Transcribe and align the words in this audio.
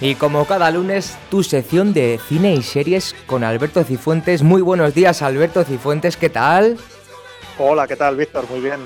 Y 0.00 0.14
como 0.16 0.44
cada 0.44 0.70
lunes, 0.70 1.16
tu 1.30 1.42
sección 1.42 1.94
de 1.94 2.20
cine 2.28 2.54
y 2.54 2.62
series 2.62 3.14
con 3.26 3.44
Alberto 3.44 3.82
Cifuentes. 3.82 4.42
Muy 4.42 4.60
buenos 4.60 4.94
días, 4.94 5.22
Alberto 5.22 5.64
Cifuentes, 5.64 6.18
¿qué 6.18 6.28
tal? 6.28 6.76
Hola, 7.58 7.86
¿qué 7.86 7.96
tal, 7.96 8.16
Víctor? 8.16 8.44
Muy 8.50 8.60
bien. 8.60 8.80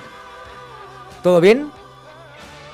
¿Todo 1.23 1.41
bien? 1.41 1.69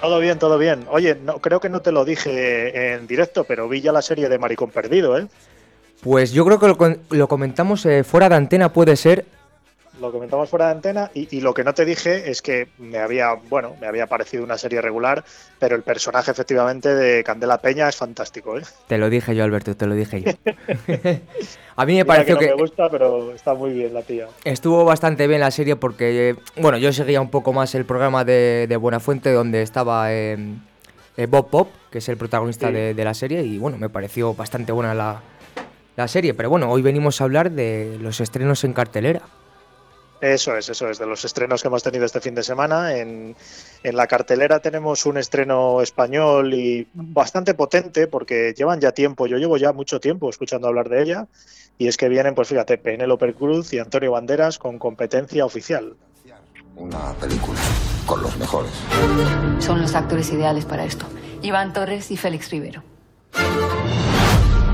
Todo 0.03 0.21
bien, 0.21 0.39
todo 0.39 0.59
bien. 0.59 0.87
Oye, 0.91 1.15
no, 1.15 1.39
creo 1.39 1.61
que 1.61 1.71
no 1.71 1.81
te 1.81 1.93
lo 1.93 2.05
dije 2.05 2.95
en 2.95 3.07
directo, 3.07 3.45
pero 3.45 3.69
vi 3.69 3.81
ya 3.81 3.93
la 3.93 4.03
serie 4.03 4.29
de 4.29 4.39
Maricón 4.39 4.71
Perdido, 4.71 5.17
¿eh? 5.19 5.27
Pues 6.03 6.33
yo 6.33 6.45
creo 6.45 6.59
que 6.59 6.99
lo, 7.17 7.29
comentamos 7.29 7.87
eh, 7.87 8.05
fuera 8.05 8.29
de 8.29 8.35
antena, 8.35 8.71
puede 8.71 8.97
ser. 8.97 9.25
Lo 10.01 10.13
comentamos 10.13 10.51
fuera 10.51 10.67
de 10.67 10.73
antena 10.73 11.11
y, 11.15 11.35
y 11.37 11.41
lo 11.41 11.55
que 11.55 11.65
no 11.65 11.73
te 11.73 11.85
dije 11.85 12.31
es 12.31 12.43
que 12.43 12.69
me 12.79 12.99
había, 12.99 13.33
bueno, 13.49 13.75
me 13.81 13.87
había 13.87 14.07
parecido 14.07 14.45
una 14.45 14.59
serie 14.59 14.81
regular, 14.83 15.25
pero 15.59 15.75
el 15.75 15.83
personaje 15.83 16.31
efectivamente 16.31 16.95
de 16.95 17.25
Candela 17.25 17.59
Peña 17.63 17.89
es 17.89 17.97
fantástico, 17.97 18.59
¿eh? 18.59 18.63
Te 18.89 18.99
lo 18.99 19.09
dije 19.09 19.35
yo, 19.35 19.45
Alberto, 19.45 19.75
te 19.75 19.87
lo 19.87 19.95
dije 19.95 20.23
yo. 20.23 20.33
A 21.77 21.85
mí 21.87 21.93
me 21.93 22.05
Mira 22.05 22.05
pareció 22.07 22.39
que 22.39 22.45
que, 22.47 22.51
no 22.51 22.57
me 22.57 22.63
gusta, 22.63 22.89
pero 22.91 23.33
está 23.33 23.55
muy 23.55 23.73
bien 23.73 23.93
la 23.95 24.03
tía. 24.03 24.29
estuvo 24.45 24.85
bastante 24.85 25.27
bien 25.27 25.41
la 25.41 25.51
serie 25.51 25.77
porque, 25.77 26.37
bueno, 26.57 26.79
yo 26.79 26.93
seguía 26.93 27.21
un 27.21 27.31
poco 27.31 27.53
más 27.53 27.75
el 27.75 27.85
programa 27.85 28.25
de, 28.25 28.67
de 28.69 28.77
Buenafuente 28.77 29.31
donde 29.33 29.63
estaba 29.63 30.13
eh, 30.13 30.37
eh, 31.17 31.27
Bob 31.27 31.49
Pop, 31.51 31.69
que 31.91 31.99
es 31.99 32.09
el 32.09 32.17
protagonista 32.17 32.69
Sí. 32.69 32.75
de, 32.75 32.95
de 32.95 33.05
la 33.05 33.15
serie, 33.15 33.43
y 33.43 33.59
bueno, 33.59 33.77
me 33.79 33.89
pareció 33.91 34.35
bastante 34.35 34.73
buena 34.73 34.95
la, 34.95 35.21
la 35.97 36.09
serie. 36.09 36.33
Pero 36.35 36.49
bueno, 36.51 36.71
hoy 36.71 36.83
venimos 36.83 37.21
a 37.21 37.25
hablar 37.25 37.51
de 37.51 37.99
los 38.01 38.21
estrenos 38.21 38.65
en 38.65 38.73
cartelera. 38.73 39.23
Eso 40.21 40.57
es, 40.57 40.69
eso 40.69 40.89
es, 40.89 40.99
de 40.99 41.07
los 41.07 41.25
estrenos 41.25 41.61
que 41.61 41.69
hemos 41.69 41.83
tenido 41.83 42.05
este 42.05 42.21
fin 42.21 42.35
de 42.35 42.43
semana. 42.43 42.97
En, 42.97 43.37
en 43.83 43.97
la 43.97 44.07
cartelera 44.07 44.61
tenemos 44.61 45.05
un 45.05 45.19
estreno 45.19 45.83
español 45.83 46.55
y 46.55 46.89
bastante 46.95 47.55
potente 47.55 48.07
porque 48.07 48.55
llevan 48.57 48.81
ya 48.81 48.93
tiempo, 48.93 49.27
yo 49.27 49.37
llevo 49.37 49.57
ya 49.59 49.73
mucho 49.73 50.01
tiempo 50.01 50.31
escuchando 50.31 50.69
hablar 50.69 50.89
de 50.89 51.03
ella 51.03 51.27
y 51.79 51.89
es 51.89 51.97
que 51.97 52.09
vienen, 52.09 52.35
pues 52.35 52.49
fíjate, 52.49 52.79
Penélope 52.79 53.35
Cruz 53.35 53.73
y 53.73 53.79
Antonio 53.79 54.13
Banderas 54.13 54.59
con 54.59 54.79
competencia 54.79 55.45
oficial. 55.45 55.95
Una 56.77 57.13
película 57.15 57.59
con 58.07 58.23
los 58.23 58.37
mejores. 58.37 58.73
Son 59.59 59.81
los 59.81 59.95
actores 59.95 60.31
ideales 60.31 60.65
para 60.65 60.85
esto. 60.85 61.07
Iván 61.43 61.73
Torres 61.73 62.11
y 62.11 62.17
Félix 62.17 62.51
Rivero. 62.51 62.83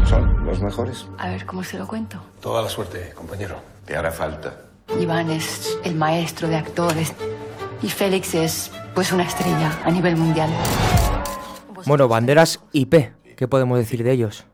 ¿Son 0.09 0.45
los 0.45 0.61
mejores? 0.61 1.07
A 1.19 1.31
ver, 1.31 1.47
¿cómo 1.47 1.63
se 1.63 1.79
lo 1.79 1.87
cuento? 1.87 2.21
Toda 2.41 2.63
la 2.63 2.69
suerte, 2.69 3.13
compañero. 3.15 3.57
Te 3.85 3.97
hará 3.97 4.11
falta. 4.11 4.72
Iván 5.01 5.31
es 5.31 5.79
el 5.85 5.95
maestro 5.95 6.49
de 6.49 6.57
actores 6.57 7.13
y 7.83 7.89
Félix 7.89 8.35
es, 8.35 8.71
pues, 8.95 9.13
una 9.13 9.25
estrella 9.25 9.81
a 9.85 9.91
nivel 9.91 10.17
mundial. 10.17 10.51
Bueno, 11.87 12.07
Banderas 12.09 12.61
IP, 12.73 12.95
¿qué 13.37 13.49
podemos 13.49 13.79
decir 13.79 14.05
de 14.05 14.13
ellos? 14.13 14.45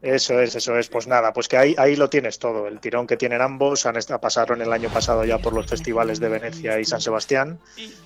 Eso 0.00 0.40
es, 0.40 0.54
eso 0.56 0.78
es. 0.78 0.88
Pues 0.88 1.06
nada, 1.06 1.34
pues 1.34 1.46
que 1.46 1.58
ahí, 1.58 1.74
ahí 1.76 1.94
lo 1.94 2.08
tienes 2.08 2.38
todo. 2.38 2.66
El 2.66 2.80
tirón 2.80 3.06
que 3.06 3.18
tienen 3.18 3.42
ambos. 3.42 3.84
Han 3.84 3.96
est- 3.96 4.10
pasaron 4.18 4.62
el 4.62 4.72
año 4.72 4.88
pasado 4.88 5.26
ya 5.26 5.36
por 5.36 5.52
los 5.52 5.66
festivales 5.66 6.18
de 6.20 6.30
Venecia 6.30 6.80
y 6.80 6.86
San 6.86 7.02
Sebastián 7.02 7.58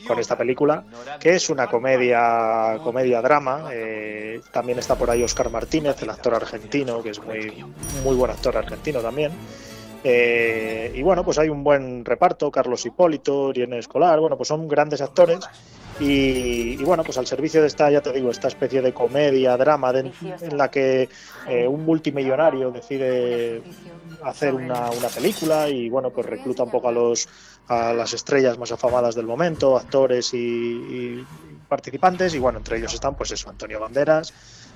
con 0.08 0.18
esta 0.18 0.36
película, 0.36 0.82
que 1.20 1.36
es 1.36 1.48
una 1.50 1.68
comedia, 1.68 2.80
comedia 2.82 3.22
drama. 3.22 3.68
Eh, 3.72 4.40
también 4.50 4.80
está 4.80 4.96
por 4.96 5.08
ahí 5.08 5.22
Oscar 5.22 5.50
Martínez, 5.50 6.02
el 6.02 6.10
actor 6.10 6.34
argentino, 6.34 7.00
que 7.00 7.10
es 7.10 7.22
muy, 7.22 7.64
muy 8.02 8.16
buen 8.16 8.32
actor 8.32 8.56
argentino 8.56 8.98
también. 9.00 9.30
Eh, 10.04 10.92
y 10.94 11.02
bueno, 11.02 11.24
pues 11.24 11.38
hay 11.38 11.48
un 11.48 11.64
buen 11.64 12.04
reparto, 12.04 12.50
Carlos 12.50 12.84
Hipólito, 12.84 13.50
Irene 13.50 13.78
Escolar, 13.78 14.20
bueno, 14.20 14.36
pues 14.36 14.48
son 14.48 14.68
grandes 14.68 15.00
actores. 15.00 15.40
Y, 15.98 16.74
y 16.78 16.84
bueno, 16.84 17.04
pues 17.04 17.16
al 17.18 17.26
servicio 17.26 17.60
de 17.60 17.68
esta, 17.68 17.90
ya 17.90 18.00
te 18.00 18.12
digo, 18.12 18.30
esta 18.30 18.48
especie 18.48 18.82
de 18.82 18.92
comedia, 18.92 19.56
drama, 19.56 19.92
en 19.92 20.12
la 20.58 20.70
que 20.70 21.08
eh, 21.48 21.66
un 21.66 21.84
multimillonario 21.84 22.70
decide 22.70 23.62
hacer 24.22 24.54
una, 24.54 24.90
una 24.90 25.08
película 25.08 25.68
y 25.68 25.88
bueno, 25.88 26.10
pues 26.10 26.26
recluta 26.26 26.64
un 26.64 26.70
poco 26.70 26.88
a 26.88 26.92
los 26.92 27.28
a 27.68 27.92
las 27.92 28.12
estrellas 28.12 28.58
más 28.58 28.72
afamadas 28.72 29.14
del 29.14 29.26
momento, 29.26 29.76
actores 29.76 30.32
y, 30.34 31.24
participantes, 31.68 32.34
y 32.34 32.38
bueno, 32.38 32.58
entre 32.58 32.76
ellos 32.78 32.92
están 32.92 33.14
pues 33.14 33.30
eso, 33.30 33.48
Antonio 33.48 33.80
Banderas, 33.80 34.32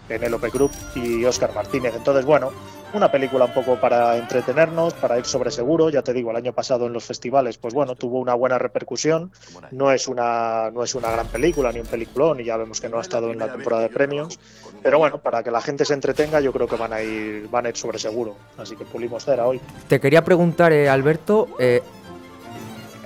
Penélope 0.09 0.51
Cruz 0.51 0.73
y 0.95 1.25
Óscar 1.25 1.55
Martínez. 1.55 1.95
Entonces, 1.95 2.25
bueno, 2.25 2.51
una 2.95 3.11
película 3.11 3.45
un 3.45 3.53
poco 3.53 3.77
para 3.77 4.17
entretenernos, 4.17 4.95
para 4.95 5.19
ir 5.19 5.25
sobre 5.25 5.51
seguro. 5.51 5.91
Ya 5.91 6.03
te 6.03 6.13
digo, 6.13 6.31
el 6.31 6.37
año 6.37 6.53
pasado 6.53 6.87
en 6.87 6.93
los 6.93 7.05
festivales, 7.05 7.59
pues 7.59 7.75
bueno, 7.75 7.95
tuvo 7.95 8.19
una 8.19 8.35
buena 8.35 8.59
repercusión. 8.59 9.31
No 9.71 9.93
es 9.93 10.09
una, 10.09 10.71
no 10.71 10.83
es 10.83 10.95
una 10.95 11.11
gran 11.11 11.27
película 11.27 11.73
ni 11.73 11.81
un 11.81 11.87
peliculón, 11.87 12.41
y 12.41 12.45
ya 12.45 12.57
vemos 12.57 12.81
que 12.81 12.89
no 12.89 12.99
ha 12.99 13.03
estado 13.03 13.31
en 13.31 13.39
la 13.39 13.53
temporada 13.53 13.83
de 13.83 13.91
premios. 13.91 14.39
Pero 14.83 14.99
bueno, 14.99 15.19
para 15.19 15.43
que 15.43 15.51
la 15.51 15.61
gente 15.61 15.85
se 15.85 15.95
entretenga, 15.95 16.41
yo 16.41 16.53
creo 16.53 16.67
que 16.67 16.77
van 16.77 16.93
a 16.93 17.03
ir, 17.03 17.49
van 17.49 17.67
a 17.67 17.69
ir 17.71 17.77
sobre 17.77 17.99
seguro. 17.99 18.37
Así 18.57 18.77
que 18.77 18.85
pulimos 18.85 19.25
cera 19.25 19.47
hoy. 19.47 19.61
Te 19.89 20.01
quería 20.01 20.25
preguntar, 20.25 20.73
eh, 20.73 20.89
Alberto, 20.89 21.49
eh, 21.59 21.83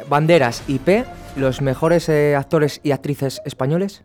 Banderas 0.08 0.62
IP, 0.68 1.04
los 1.36 1.60
mejores 1.60 2.08
eh, 2.08 2.36
actores 2.36 2.80
y 2.82 2.92
actrices 2.92 3.40
españoles. 3.44 4.04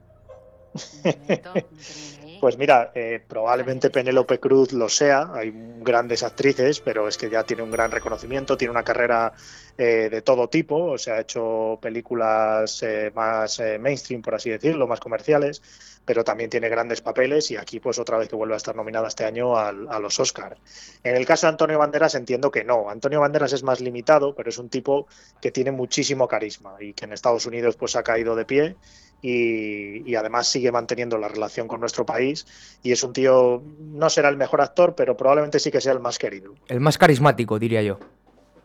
Pues 2.39 2.57
mira, 2.57 2.91
eh, 2.93 3.19
probablemente 3.27 3.89
Penélope 3.89 4.39
Cruz 4.39 4.71
lo 4.71 4.89
sea, 4.89 5.31
hay 5.33 5.51
grandes 5.79 6.21
actrices, 6.21 6.79
pero 6.81 7.07
es 7.07 7.17
que 7.17 7.29
ya 7.29 7.43
tiene 7.43 7.63
un 7.63 7.71
gran 7.71 7.89
reconocimiento, 7.89 8.55
tiene 8.55 8.71
una 8.71 8.83
carrera 8.83 9.33
eh, 9.79 10.09
de 10.09 10.21
todo 10.23 10.49
tipo, 10.49 10.75
o 10.75 10.97
sea, 10.97 11.15
ha 11.15 11.21
hecho 11.21 11.77
películas 11.81 12.81
eh, 12.81 13.11
más 13.13 13.59
eh, 13.59 13.77
mainstream, 13.79 14.23
por 14.23 14.33
así 14.33 14.49
decirlo, 14.49 14.87
más 14.87 14.99
comerciales, 14.99 15.61
pero 16.03 16.23
también 16.23 16.49
tiene 16.49 16.67
grandes 16.67 17.01
papeles 17.01 17.51
y 17.51 17.57
aquí 17.57 17.79
pues 17.79 17.99
otra 17.99 18.17
vez 18.17 18.27
que 18.27 18.35
vuelve 18.35 18.55
a 18.55 18.57
estar 18.57 18.75
nominada 18.75 19.07
este 19.07 19.25
año 19.25 19.57
a 19.57 19.71
los 19.71 20.19
Oscar. 20.19 20.57
En 21.03 21.15
el 21.15 21.25
caso 21.25 21.45
de 21.45 21.51
Antonio 21.51 21.77
Banderas 21.77 22.15
entiendo 22.15 22.49
que 22.49 22.63
no, 22.63 22.89
Antonio 22.89 23.19
Banderas 23.19 23.53
es 23.53 23.61
más 23.61 23.79
limitado, 23.79 24.33
pero 24.33 24.49
es 24.49 24.57
un 24.57 24.69
tipo 24.69 25.07
que 25.41 25.51
tiene 25.51 25.71
muchísimo 25.71 26.27
carisma 26.27 26.77
y 26.79 26.93
que 26.93 27.05
en 27.05 27.13
Estados 27.13 27.45
Unidos 27.45 27.75
pues 27.75 27.95
ha 27.95 28.03
caído 28.03 28.35
de 28.35 28.45
pie 28.45 28.75
y, 29.21 30.09
y 30.09 30.15
además 30.15 30.47
sigue 30.47 30.71
manteniendo 30.71 31.17
la 31.17 31.27
relación 31.27 31.67
con 31.67 31.79
nuestro 31.79 32.05
país 32.05 32.45
y 32.83 32.91
es 32.91 33.03
un 33.03 33.13
tío, 33.13 33.63
no 33.79 34.09
será 34.09 34.29
el 34.29 34.37
mejor 34.37 34.61
actor, 34.61 34.95
pero 34.95 35.17
probablemente 35.17 35.59
sí 35.59 35.71
que 35.71 35.81
sea 35.81 35.93
el 35.93 35.99
más 35.99 36.17
querido. 36.17 36.53
El 36.67 36.79
más 36.79 36.97
carismático, 36.97 37.59
diría 37.59 37.81
yo. 37.81 37.99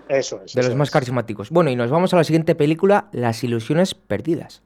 Eso 0.09 0.43
es. 0.45 0.53
De 0.55 0.63
los 0.63 0.75
más 0.75 0.91
carismáticos. 0.91 1.51
Bueno, 1.51 1.71
y 1.71 1.77
nos 1.77 1.91
vamos 1.91 2.13
a 2.13 2.17
la 2.17 2.25
siguiente 2.25 2.55
película, 2.55 3.09
Las 3.13 3.43
ilusiones 3.45 3.95
perdidas. 3.95 4.63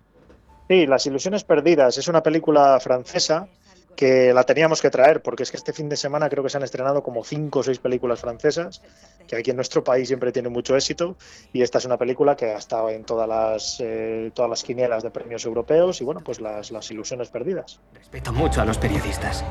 Sí, 0.69 0.87
Las 0.87 1.07
Ilusiones 1.07 1.45
Perdidas 1.45 1.97
es 1.97 2.09
una 2.09 2.23
película 2.23 2.81
francesa 2.81 3.49
que 3.97 4.33
la 4.33 4.45
teníamos 4.45 4.81
que 4.81 4.91
traer 4.91 5.23
porque 5.23 5.43
es 5.43 5.51
que 5.51 5.57
este 5.57 5.73
fin 5.73 5.89
de 5.89 5.97
semana 5.97 6.29
creo 6.29 6.45
que 6.45 6.51
se 6.51 6.59
han 6.59 6.63
estrenado 6.63 7.03
como 7.03 7.25
cinco 7.25 7.61
o 7.61 7.63
seis 7.63 7.79
películas 7.79 8.21
francesas 8.21 8.83
que 9.27 9.37
aquí 9.37 9.51
en 9.51 9.57
nuestro 9.57 9.83
país 9.83 10.07
siempre 10.07 10.31
tienen 10.31 10.53
mucho 10.53 10.77
éxito 10.77 11.17
y 11.53 11.63
esta 11.63 11.79
es 11.79 11.85
una 11.85 11.97
película 11.97 12.37
que 12.37 12.47
ha 12.47 12.59
estado 12.59 12.91
en 12.91 13.05
todas 13.05 13.29
las 13.29 13.79
eh, 13.81 14.31
todas 14.35 14.51
las 14.51 14.63
quinielas 14.63 15.03
de 15.03 15.11
premios 15.11 15.45
europeos 15.45 16.01
y 16.01 16.05
bueno 16.05 16.21
pues 16.21 16.41
las, 16.41 16.71
las 16.71 16.91
Ilusiones 16.91 17.31
Perdidas. 17.31 17.81
Respeto 17.95 18.33
mucho 18.33 18.61
a 18.61 18.65
los 18.65 18.79
periodistas. 18.79 19.45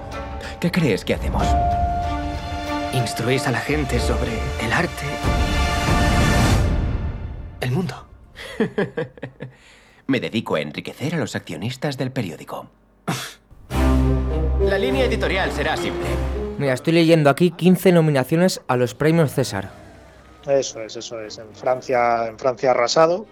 ¿Qué 0.59 0.71
crees 0.71 1.03
que 1.03 1.15
hacemos? 1.15 1.45
Instruís 2.93 3.45
a 3.47 3.51
la 3.51 3.59
gente 3.59 3.99
sobre 3.99 4.31
el 4.61 4.71
arte. 4.71 5.05
El 7.59 7.71
mundo. 7.71 8.07
Me 10.07 10.19
dedico 10.19 10.55
a 10.55 10.61
enriquecer 10.61 11.15
a 11.15 11.17
los 11.17 11.35
accionistas 11.35 11.97
del 11.97 12.11
periódico. 12.11 12.69
La 14.61 14.77
línea 14.77 15.05
editorial 15.05 15.51
será 15.51 15.77
simple. 15.77 16.05
Mira, 16.57 16.73
estoy 16.73 16.93
leyendo 16.93 17.29
aquí 17.29 17.51
15 17.51 17.91
nominaciones 17.91 18.61
a 18.67 18.77
los 18.77 18.95
premios 18.95 19.33
César. 19.33 19.71
Eso 20.47 20.81
es, 20.81 20.95
eso 20.95 21.19
es. 21.21 21.37
En 21.37 21.53
Francia, 21.55 22.27
en 22.27 22.39
Francia 22.39 22.71
arrasado. 22.71 23.25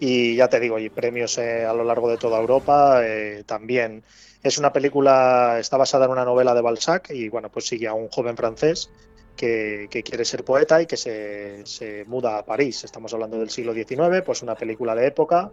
Y 0.00 0.36
ya 0.36 0.48
te 0.48 0.60
digo, 0.60 0.78
y 0.78 0.90
premios 0.90 1.38
eh, 1.38 1.64
a 1.64 1.72
lo 1.72 1.84
largo 1.84 2.10
de 2.10 2.16
toda 2.16 2.40
Europa 2.40 3.00
eh, 3.04 3.44
también. 3.46 4.02
Es 4.42 4.58
una 4.58 4.72
película, 4.72 5.56
está 5.58 5.76
basada 5.76 6.06
en 6.06 6.10
una 6.10 6.24
novela 6.24 6.54
de 6.54 6.60
Balzac 6.60 7.10
y 7.10 7.28
bueno, 7.28 7.48
pues 7.50 7.66
sigue 7.66 7.86
a 7.86 7.94
un 7.94 8.08
joven 8.08 8.36
francés 8.36 8.90
que, 9.36 9.86
que 9.90 10.02
quiere 10.02 10.24
ser 10.24 10.44
poeta 10.44 10.82
y 10.82 10.86
que 10.86 10.96
se, 10.96 11.64
se 11.64 12.04
muda 12.04 12.38
a 12.38 12.44
París. 12.44 12.84
Estamos 12.84 13.14
hablando 13.14 13.38
del 13.38 13.50
siglo 13.50 13.72
XIX, 13.72 14.22
pues 14.24 14.42
una 14.42 14.54
película 14.54 14.94
de 14.94 15.06
época 15.06 15.50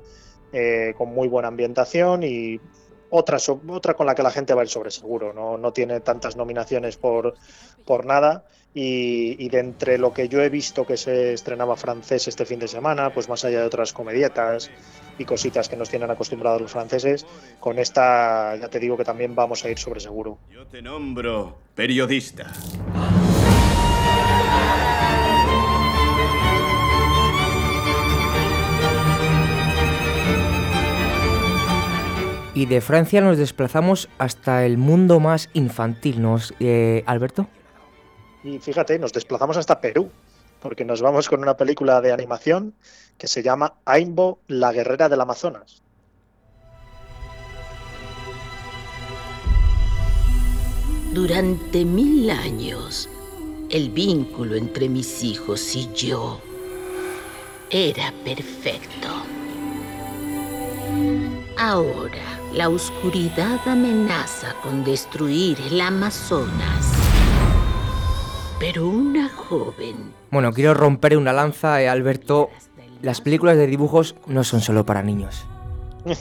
eh, 0.54 0.94
con 0.98 1.14
muy 1.14 1.30
buena 1.30 1.48
ambientación 1.48 2.24
y 2.24 2.60
otra, 3.12 3.38
otra 3.70 3.94
con 3.94 4.08
la 4.08 4.16
que 4.16 4.24
la 4.24 4.32
gente 4.32 4.54
va 4.54 4.62
a 4.62 4.64
ir 4.64 4.70
sobre 4.70 4.90
seguro. 4.90 5.34
No, 5.34 5.58
no 5.58 5.72
tiene 5.72 6.00
tantas 6.00 6.36
nominaciones 6.36 6.98
por, 6.98 7.36
por 7.86 8.06
nada. 8.06 8.46
Y, 8.74 9.36
y 9.38 9.50
de 9.50 9.60
entre 9.60 9.98
lo 9.98 10.14
que 10.14 10.30
yo 10.30 10.42
he 10.42 10.48
visto 10.48 10.86
que 10.86 10.96
se 10.96 11.34
estrenaba 11.34 11.76
francés 11.76 12.30
este 12.30 12.46
fin 12.46 12.58
de 12.58 12.70
semana, 12.70 13.14
pues 13.14 13.28
más 13.28 13.44
allá 13.44 13.60
de 13.60 13.66
otras 13.66 13.92
comedietas 13.92 14.72
y 15.18 15.26
cositas 15.26 15.68
que 15.68 15.76
nos 15.76 15.90
tienen 15.90 16.10
acostumbrados 16.10 16.62
los 16.62 16.72
franceses, 16.72 17.26
con 17.60 17.80
esta 17.80 18.56
ya 18.56 18.70
te 18.70 18.80
digo 18.80 18.96
que 18.96 19.04
también 19.04 19.36
vamos 19.36 19.66
a 19.66 19.70
ir 19.70 19.78
sobre 19.78 20.00
seguro. 20.00 20.38
Yo 20.50 20.66
te 20.68 20.82
nombro 20.82 21.58
periodista. 21.76 22.50
Y 32.62 32.68
de 32.68 32.80
Francia 32.80 33.22
nos 33.22 33.40
desplazamos 33.40 34.08
hasta 34.20 34.68
el 34.68 34.78
mundo 34.78 35.20
más 35.20 35.50
infantil, 35.54 36.22
¿nos, 36.22 36.54
eh, 36.60 37.02
Alberto? 37.08 37.48
Y 38.44 38.60
fíjate, 38.60 39.00
nos 39.00 39.12
desplazamos 39.12 39.58
hasta 39.58 39.82
Perú, 39.82 40.12
porque 40.62 40.86
nos 40.86 41.02
vamos 41.02 41.28
con 41.28 41.42
una 41.42 41.58
película 41.58 42.02
de 42.02 42.12
animación 42.12 42.76
que 43.18 43.26
se 43.26 43.42
llama 43.42 43.74
Aimbo, 43.86 44.38
la 44.46 44.72
guerrera 44.72 45.10
del 45.10 45.22
Amazonas. 45.22 45.82
Durante 51.14 51.84
mil 51.84 52.30
años, 52.30 53.10
el 53.72 53.90
vínculo 53.90 54.56
entre 54.56 54.88
mis 54.88 55.24
hijos 55.24 55.76
y 55.76 55.92
yo 55.96 56.40
era 57.72 58.14
perfecto. 58.24 59.08
Ahora, 61.58 62.41
la 62.54 62.70
oscuridad 62.70 63.60
amenaza 63.66 64.54
con 64.62 64.84
destruir 64.84 65.58
el 65.70 65.80
Amazonas. 65.80 66.92
Pero 68.60 68.88
una 68.88 69.30
joven 69.30 70.14
Bueno, 70.32 70.52
quiero 70.52 70.74
romper 70.74 71.18
una 71.18 71.34
lanza, 71.34 71.82
eh, 71.82 71.88
Alberto. 71.88 72.50
Las 73.02 73.22
películas 73.22 73.58
de 73.58 73.68
dibujos 73.68 74.16
no 74.28 74.44
son 74.44 74.62
solo 74.62 74.86
para 74.86 75.02
niños. 75.02 75.46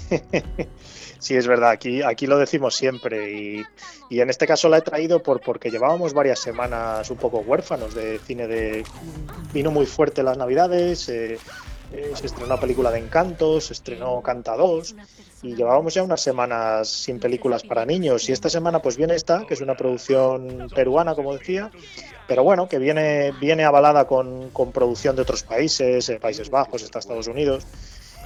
Sí, 1.20 1.36
es 1.36 1.46
verdad, 1.46 1.68
aquí, 1.68 2.00
aquí 2.00 2.26
lo 2.26 2.38
decimos 2.38 2.74
siempre 2.74 3.30
y, 3.30 3.62
y 4.08 4.20
en 4.20 4.30
este 4.30 4.46
caso 4.46 4.70
la 4.70 4.78
he 4.78 4.80
traído 4.80 5.22
por, 5.22 5.42
porque 5.42 5.70
llevábamos 5.70 6.14
varias 6.14 6.38
semanas 6.38 7.10
un 7.10 7.18
poco 7.18 7.40
huérfanos 7.40 7.94
de 7.94 8.18
cine 8.20 8.46
de... 8.46 8.84
Vino 9.52 9.70
muy 9.70 9.84
fuerte 9.84 10.22
las 10.22 10.38
navidades, 10.38 11.10
eh, 11.10 11.38
eh, 11.92 12.12
se 12.14 12.24
estrenó 12.24 12.46
una 12.46 12.58
película 12.58 12.90
de 12.90 13.00
Encanto, 13.00 13.60
se 13.60 13.74
estrenó 13.74 14.22
Canta 14.22 14.56
2 14.56 14.94
y 15.42 15.54
llevábamos 15.54 15.94
ya 15.94 16.02
unas 16.02 16.20
semanas 16.20 16.88
sin 16.88 17.18
películas 17.18 17.62
para 17.62 17.86
niños 17.86 18.28
y 18.28 18.32
esta 18.32 18.50
semana 18.50 18.80
pues 18.80 18.96
viene 18.96 19.14
esta, 19.14 19.46
que 19.46 19.54
es 19.54 19.60
una 19.60 19.74
producción 19.74 20.68
peruana, 20.74 21.14
como 21.14 21.32
decía, 21.32 21.70
pero 22.28 22.44
bueno, 22.44 22.68
que 22.68 22.78
viene, 22.78 23.32
viene 23.40 23.64
avalada 23.64 24.06
con, 24.06 24.50
con 24.50 24.72
producción 24.72 25.16
de 25.16 25.22
otros 25.22 25.42
países, 25.42 26.08
eh, 26.08 26.18
Países 26.20 26.50
Bajos, 26.50 26.82
está 26.82 26.98
Estados 26.98 27.26
Unidos. 27.28 27.66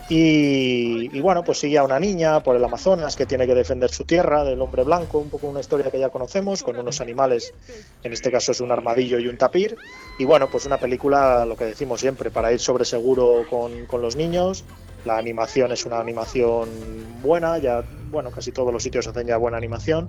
Y, 0.08 1.18
bueno, 1.20 1.44
pues 1.44 1.58
sigue 1.58 1.78
a 1.78 1.84
una 1.84 1.98
niña 1.98 2.40
por 2.40 2.56
el 2.56 2.64
Amazonas 2.64 3.16
que 3.16 3.24
tiene 3.24 3.46
que 3.46 3.54
defender 3.54 3.90
su 3.90 4.04
tierra 4.04 4.44
del 4.44 4.60
hombre 4.60 4.84
blanco, 4.84 5.18
un 5.18 5.30
poco 5.30 5.48
una 5.48 5.60
historia 5.60 5.90
que 5.90 5.98
ya 5.98 6.10
conocemos, 6.10 6.62
con 6.62 6.78
unos 6.78 7.00
animales, 7.00 7.54
en 8.02 8.12
este 8.12 8.30
caso 8.30 8.52
es 8.52 8.60
un 8.60 8.70
armadillo 8.70 9.18
y 9.18 9.28
un 9.28 9.38
tapir. 9.38 9.78
Y 10.18 10.24
bueno, 10.24 10.50
pues 10.50 10.66
una 10.66 10.78
película, 10.78 11.46
lo 11.46 11.56
que 11.56 11.64
decimos 11.64 12.00
siempre, 12.00 12.30
para 12.30 12.52
ir 12.52 12.60
sobre 12.60 12.84
seguro 12.84 13.46
con, 13.48 13.86
con 13.86 14.02
los 14.02 14.14
niños. 14.14 14.64
La 15.04 15.18
animación 15.18 15.72
es 15.72 15.84
una 15.84 16.00
animación 16.00 16.68
buena, 17.22 17.58
ya, 17.58 17.84
bueno, 18.10 18.30
casi 18.30 18.52
todos 18.52 18.72
los 18.72 18.82
sitios 18.82 19.06
hacen 19.06 19.26
ya 19.26 19.36
buena 19.36 19.56
animación. 19.56 20.08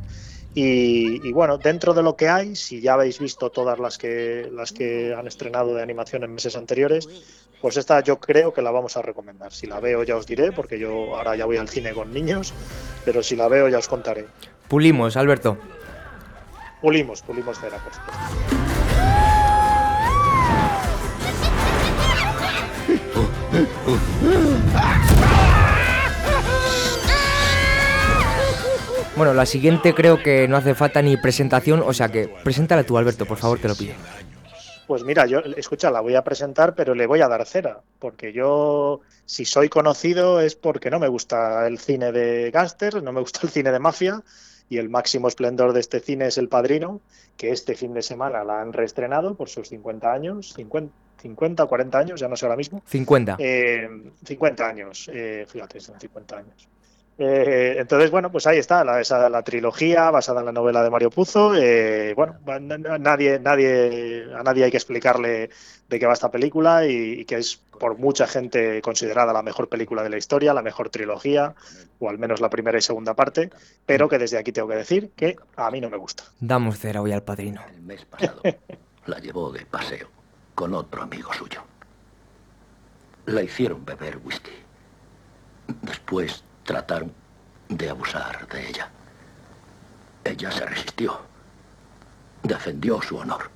Y, 0.57 1.27
y 1.27 1.33
bueno, 1.33 1.57
dentro 1.57 1.93
de 1.93 2.01
lo 2.01 2.15
que 2.15 2.29
hay, 2.29 2.55
si 2.55 2.79
ya 2.79 2.93
habéis 2.93 3.19
visto 3.19 3.49
todas 3.49 3.77
las 3.77 3.97
que, 3.97 4.49
las 4.53 4.71
que 4.71 5.13
han 5.13 5.27
estrenado 5.27 5.75
de 5.75 5.83
animación 5.83 6.23
en 6.23 6.33
meses 6.33 6.55
anteriores, 6.55 7.09
pues 7.61 7.75
esta 7.75 7.99
yo 7.99 8.19
creo 8.19 8.53
que 8.53 8.61
la 8.61 8.71
vamos 8.71 8.95
a 8.95 9.01
recomendar. 9.01 9.51
Si 9.51 9.67
la 9.67 9.81
veo 9.81 10.03
ya 10.03 10.15
os 10.15 10.25
diré, 10.25 10.53
porque 10.53 10.79
yo 10.79 11.17
ahora 11.17 11.35
ya 11.35 11.45
voy 11.45 11.57
al 11.57 11.67
cine 11.67 11.93
con 11.93 12.13
niños, 12.13 12.53
pero 13.03 13.21
si 13.21 13.35
la 13.35 13.49
veo 13.49 13.67
ya 13.67 13.79
os 13.79 13.89
contaré. 13.89 14.27
Pulimos, 14.69 15.17
Alberto. 15.17 15.57
Pulimos, 16.81 17.21
pulimos 17.21 17.59
cera, 17.59 17.77
por 17.83 17.93
supuesto. 17.93 18.15
Bueno, 29.17 29.33
la 29.33 29.45
siguiente 29.45 29.93
creo 29.93 30.21
que 30.21 30.45
no 30.49 30.57
hace 30.57 30.75
falta 30.75 31.01
ni 31.01 31.15
presentación, 31.15 31.81
o 31.85 31.93
sea 31.93 32.09
que 32.09 32.27
preséntala 32.43 32.83
tú, 32.83 32.97
Alberto, 32.97 33.25
por 33.25 33.37
favor, 33.37 33.59
te 33.59 33.69
lo 33.69 33.75
pido. 33.75 33.93
Pues 34.87 35.05
mira, 35.05 35.25
yo, 35.25 35.39
escucha, 35.39 35.89
la 35.89 36.01
voy 36.01 36.15
a 36.15 36.23
presentar, 36.23 36.75
pero 36.75 36.93
le 36.93 37.07
voy 37.07 37.21
a 37.21 37.29
dar 37.29 37.45
cera, 37.45 37.79
porque 37.97 38.33
yo, 38.33 38.99
si 39.25 39.45
soy 39.45 39.69
conocido, 39.69 40.41
es 40.41 40.55
porque 40.55 40.91
no 40.91 40.99
me 40.99 41.07
gusta 41.07 41.65
el 41.65 41.79
cine 41.79 42.11
de 42.11 42.51
gángster, 42.51 43.01
no 43.01 43.13
me 43.13 43.21
gusta 43.21 43.39
el 43.43 43.49
cine 43.49 43.71
de 43.71 43.79
mafia, 43.79 44.21
y 44.67 44.79
el 44.79 44.89
máximo 44.89 45.29
esplendor 45.29 45.71
de 45.71 45.79
este 45.79 46.01
cine 46.01 46.27
es 46.27 46.37
El 46.37 46.49
Padrino, 46.49 46.99
que 47.37 47.51
este 47.51 47.75
fin 47.75 47.93
de 47.93 48.01
semana 48.01 48.43
la 48.43 48.59
han 48.59 48.73
reestrenado 48.73 49.35
por 49.35 49.47
sus 49.47 49.69
50 49.69 50.11
años, 50.11 50.53
50, 50.55 50.93
50 51.21 51.63
o 51.63 51.67
40 51.69 51.97
años, 51.97 52.19
ya 52.19 52.27
no 52.27 52.35
sé 52.35 52.45
ahora 52.45 52.57
mismo. 52.57 52.83
50. 52.85 53.37
Eh, 53.39 53.87
50 54.25 54.67
años, 54.67 55.09
eh, 55.13 55.45
fíjate, 55.47 55.79
son 55.79 55.99
50 55.99 56.37
años. 56.37 56.67
Eh, 57.17 57.77
entonces, 57.79 58.11
bueno, 58.11 58.29
pues 58.29 58.45
ahí 58.45 58.57
está, 58.57 58.83
la, 58.83 58.99
esa, 58.99 59.29
la 59.29 59.41
trilogía 59.41 60.11
basada 60.11 60.41
en 60.41 60.47
la 60.47 60.51
novela 60.51 60.83
de 60.83 60.89
Mario 60.89 61.09
Puzo. 61.09 61.55
eh, 61.55 62.13
bueno, 62.13 62.35
nadie, 62.99 63.39
nadie, 63.39 64.25
a 64.35 64.43
nadie 64.43 64.65
hay 64.65 64.71
que 64.71 64.77
explicarle 64.77 65.49
de 65.87 65.99
qué 65.99 66.05
va 66.05 66.13
esta 66.13 66.29
película 66.29 66.85
y, 66.85 67.21
y 67.21 67.25
que 67.25 67.35
es 67.37 67.57
por 67.79 67.97
mucha 67.97 68.27
gente 68.27 68.81
considerada 68.81 69.31
la 69.31 69.43
mejor 69.43 69.69
película 69.69 70.03
de 70.03 70.09
la 70.09 70.17
historia, 70.17 70.53
la 70.53 70.61
mejor 70.61 70.89
trilogía, 70.89 71.55
o 71.99 72.09
al 72.09 72.17
menos 72.17 72.41
la 72.41 72.49
primera 72.49 72.77
y 72.77 72.81
segunda 72.81 73.13
parte, 73.13 73.49
pero 73.85 74.09
que 74.09 74.17
desde 74.17 74.37
aquí 74.37 74.51
tengo 74.51 74.67
que 74.67 74.75
decir 74.75 75.11
que 75.15 75.37
a 75.55 75.71
mí 75.71 75.79
no 75.79 75.89
me 75.89 75.97
gusta. 75.97 76.23
Damos 76.39 76.79
cera 76.79 77.01
hoy 77.01 77.13
al 77.13 77.23
padrino. 77.23 77.61
El 77.73 77.81
mes 77.81 78.03
pasado 78.05 78.41
la 79.05 79.19
llevó 79.19 79.51
de 79.51 79.65
paseo 79.65 80.07
con 80.53 80.73
otro 80.73 81.01
amigo 81.01 81.33
suyo. 81.33 81.61
La 83.25 83.41
hicieron 83.41 83.85
beber 83.85 84.17
whisky. 84.23 84.51
Después 85.81 86.43
trataron 86.65 87.11
de 87.69 87.89
abusar 87.89 88.47
de 88.49 88.67
ella. 88.69 88.89
Ella 90.23 90.51
se 90.51 90.65
resistió. 90.65 91.19
Defendió 92.43 93.01
su 93.01 93.17
honor. 93.17 93.49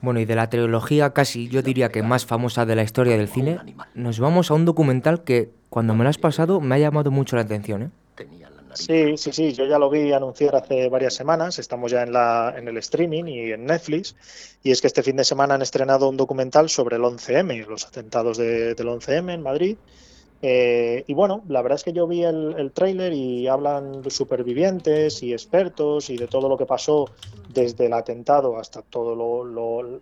Bueno, 0.00 0.20
y 0.20 0.24
de 0.24 0.34
la 0.34 0.48
trilogía 0.50 1.12
casi 1.12 1.48
yo 1.48 1.62
diría 1.62 1.90
que 1.90 2.02
más 2.02 2.26
famosa 2.26 2.66
de 2.66 2.74
la 2.76 2.82
historia 2.82 3.16
del 3.16 3.28
cine, 3.28 3.58
nos 3.94 4.18
vamos 4.18 4.50
a 4.50 4.54
un 4.54 4.64
documental 4.64 5.22
que 5.22 5.50
cuando 5.68 5.94
me 5.94 6.02
lo 6.04 6.10
has 6.10 6.18
pasado 6.18 6.60
me 6.60 6.74
ha 6.74 6.78
llamado 6.78 7.10
mucho 7.10 7.36
la 7.36 7.42
atención, 7.42 7.82
¿eh? 7.84 7.90
Sí, 8.74 9.18
sí, 9.18 9.32
sí, 9.32 9.52
yo 9.52 9.66
ya 9.66 9.78
lo 9.78 9.90
vi 9.90 10.12
anunciar 10.14 10.56
hace 10.56 10.88
varias 10.88 11.12
semanas, 11.14 11.58
estamos 11.58 11.92
ya 11.92 12.02
en, 12.04 12.12
la, 12.14 12.54
en 12.56 12.66
el 12.68 12.78
streaming 12.78 13.24
y 13.24 13.52
en 13.52 13.66
Netflix, 13.66 14.16
y 14.62 14.70
es 14.70 14.80
que 14.80 14.86
este 14.86 15.02
fin 15.02 15.16
de 15.16 15.24
semana 15.24 15.54
han 15.54 15.60
estrenado 15.62 16.08
un 16.08 16.16
documental 16.16 16.70
sobre 16.70 16.96
el 16.96 17.02
11M, 17.02 17.66
los 17.66 17.86
atentados 17.86 18.38
de- 18.38 18.74
del 18.74 18.88
11M 18.88 19.34
en 19.34 19.42
Madrid. 19.42 19.76
Eh, 20.44 21.04
y 21.06 21.14
bueno, 21.14 21.44
la 21.48 21.62
verdad 21.62 21.76
es 21.76 21.84
que 21.84 21.92
yo 21.92 22.08
vi 22.08 22.24
el, 22.24 22.56
el 22.58 22.72
tráiler 22.72 23.12
y 23.12 23.46
hablan 23.46 24.02
de 24.02 24.10
supervivientes 24.10 25.22
y 25.22 25.32
expertos 25.32 26.10
y 26.10 26.16
de 26.18 26.26
todo 26.26 26.48
lo 26.48 26.58
que 26.58 26.66
pasó 26.66 27.08
desde 27.48 27.86
el 27.86 27.92
atentado 27.92 28.58
hasta 28.58 28.82
todo 28.82 29.14
lo, 29.14 29.44
lo- 29.44 30.00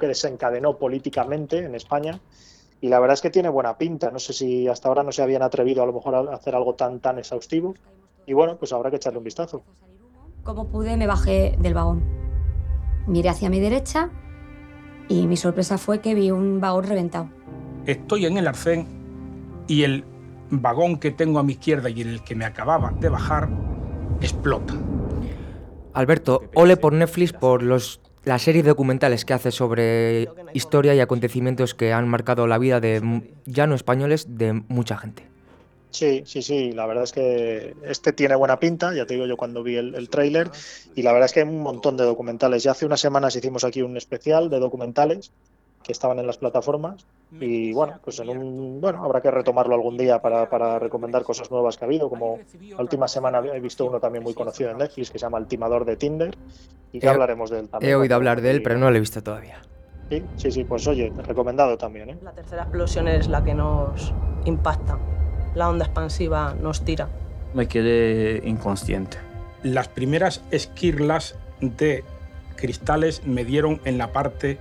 que 0.00 0.06
desencadenó 0.06 0.76
políticamente 0.78 1.58
en 1.58 1.74
España. 1.76 2.18
Y 2.80 2.88
la 2.88 2.98
verdad 3.00 3.14
es 3.14 3.20
que 3.20 3.30
tiene 3.30 3.48
buena 3.48 3.78
pinta. 3.78 4.10
No 4.10 4.18
sé 4.18 4.32
si 4.32 4.66
hasta 4.68 4.88
ahora 4.88 5.02
no 5.04 5.12
se 5.12 5.22
habían 5.22 5.42
atrevido 5.42 5.82
a 5.82 5.86
lo 5.86 5.92
mejor 5.92 6.14
a 6.16 6.20
hacer 6.34 6.54
algo 6.56 6.74
tan 6.74 6.98
tan 7.00 7.18
exhaustivo. 7.18 7.74
Y 8.26 8.32
bueno, 8.32 8.56
pues 8.56 8.72
habrá 8.72 8.90
que 8.90 8.96
echarle 8.96 9.18
un 9.18 9.24
vistazo. 9.24 9.62
Como 10.44 10.66
pude, 10.66 10.96
me 10.96 11.06
bajé 11.06 11.56
del 11.60 11.74
vagón. 11.74 12.02
Miré 13.06 13.28
hacia 13.28 13.48
mi 13.50 13.60
derecha 13.60 14.10
y 15.08 15.26
mi 15.26 15.36
sorpresa 15.36 15.78
fue 15.78 16.00
que 16.00 16.14
vi 16.14 16.30
un 16.30 16.60
vagón 16.60 16.84
reventado. 16.84 17.37
Estoy 17.88 18.26
en 18.26 18.36
el 18.36 18.46
arcén 18.46 18.86
y 19.66 19.82
el 19.82 20.04
vagón 20.50 20.98
que 20.98 21.10
tengo 21.10 21.38
a 21.38 21.42
mi 21.42 21.54
izquierda 21.54 21.88
y 21.88 22.02
en 22.02 22.08
el 22.08 22.22
que 22.22 22.34
me 22.34 22.44
acababa 22.44 22.92
de 23.00 23.08
bajar 23.08 23.48
explota. 24.20 24.74
Alberto, 25.94 26.42
ole 26.54 26.76
por 26.76 26.92
Netflix 26.92 27.32
por 27.32 27.62
los, 27.62 28.02
la 28.24 28.38
serie 28.38 28.62
de 28.62 28.68
documentales 28.68 29.24
que 29.24 29.32
hace 29.32 29.50
sobre 29.50 30.28
historia 30.52 30.94
y 30.94 31.00
acontecimientos 31.00 31.74
que 31.74 31.94
han 31.94 32.06
marcado 32.08 32.46
la 32.46 32.58
vida 32.58 32.78
de 32.78 33.22
ya 33.46 33.66
no 33.66 33.74
españoles, 33.74 34.36
de 34.36 34.52
mucha 34.68 34.98
gente. 34.98 35.24
Sí, 35.88 36.24
sí, 36.26 36.42
sí, 36.42 36.72
la 36.72 36.84
verdad 36.84 37.04
es 37.04 37.12
que 37.12 37.74
este 37.84 38.12
tiene 38.12 38.34
buena 38.34 38.60
pinta, 38.60 38.94
ya 38.94 39.06
te 39.06 39.14
digo 39.14 39.24
yo 39.24 39.38
cuando 39.38 39.62
vi 39.62 39.76
el, 39.76 39.94
el 39.94 40.10
tráiler, 40.10 40.50
y 40.94 41.00
la 41.00 41.12
verdad 41.12 41.24
es 41.24 41.32
que 41.32 41.40
hay 41.40 41.48
un 41.48 41.62
montón 41.62 41.96
de 41.96 42.04
documentales. 42.04 42.62
Ya 42.62 42.72
hace 42.72 42.84
unas 42.84 43.00
semanas 43.00 43.34
hicimos 43.34 43.64
aquí 43.64 43.80
un 43.80 43.96
especial 43.96 44.50
de 44.50 44.58
documentales 44.58 45.32
que 45.82 45.92
estaban 45.92 46.18
en 46.18 46.26
las 46.26 46.38
plataformas. 46.38 47.06
Y 47.40 47.72
bueno, 47.72 47.98
pues 48.02 48.18
en 48.20 48.30
un, 48.30 48.80
bueno, 48.80 49.04
habrá 49.04 49.20
que 49.20 49.30
retomarlo 49.30 49.74
algún 49.74 49.96
día 49.96 50.20
para, 50.20 50.48
para 50.48 50.78
recomendar 50.78 51.22
cosas 51.22 51.50
nuevas 51.50 51.76
que 51.76 51.84
ha 51.84 51.88
habido. 51.88 52.08
Como 52.08 52.38
la 52.60 52.80
última 52.80 53.06
semana 53.06 53.42
he 53.52 53.60
visto 53.60 53.84
uno 53.84 54.00
también 54.00 54.24
muy 54.24 54.34
conocido 54.34 54.70
en 54.70 54.78
Netflix 54.78 55.10
que 55.10 55.18
se 55.18 55.26
llama 55.26 55.38
El 55.38 55.46
timador 55.46 55.84
de 55.84 55.96
Tinder. 55.96 56.36
Y 56.92 57.00
ya 57.00 57.10
hablaremos 57.10 57.50
de 57.50 57.60
él 57.60 57.68
también. 57.68 57.92
He 57.92 57.94
oído 57.96 58.14
hablar 58.14 58.40
de 58.40 58.50
él, 58.50 58.62
pero 58.62 58.78
no 58.78 58.90
lo 58.90 58.96
he 58.96 59.00
visto 59.00 59.22
todavía. 59.22 59.60
Sí, 60.08 60.24
sí, 60.36 60.50
sí, 60.50 60.64
pues 60.64 60.86
oye, 60.86 61.12
recomendado 61.26 61.76
también, 61.76 62.10
¿eh? 62.10 62.18
La 62.22 62.32
tercera 62.32 62.62
explosión 62.62 63.08
es 63.08 63.28
la 63.28 63.44
que 63.44 63.52
nos 63.52 64.14
impacta. 64.46 64.98
La 65.54 65.68
onda 65.68 65.84
expansiva 65.84 66.54
nos 66.60 66.82
tira. 66.82 67.08
Me 67.52 67.68
quedé 67.68 68.40
inconsciente. 68.48 69.18
Las 69.62 69.88
primeras 69.88 70.42
esquirlas 70.50 71.36
de 71.60 72.04
cristales 72.56 73.26
me 73.26 73.44
dieron 73.44 73.80
en 73.84 73.98
la 73.98 74.12
parte 74.12 74.58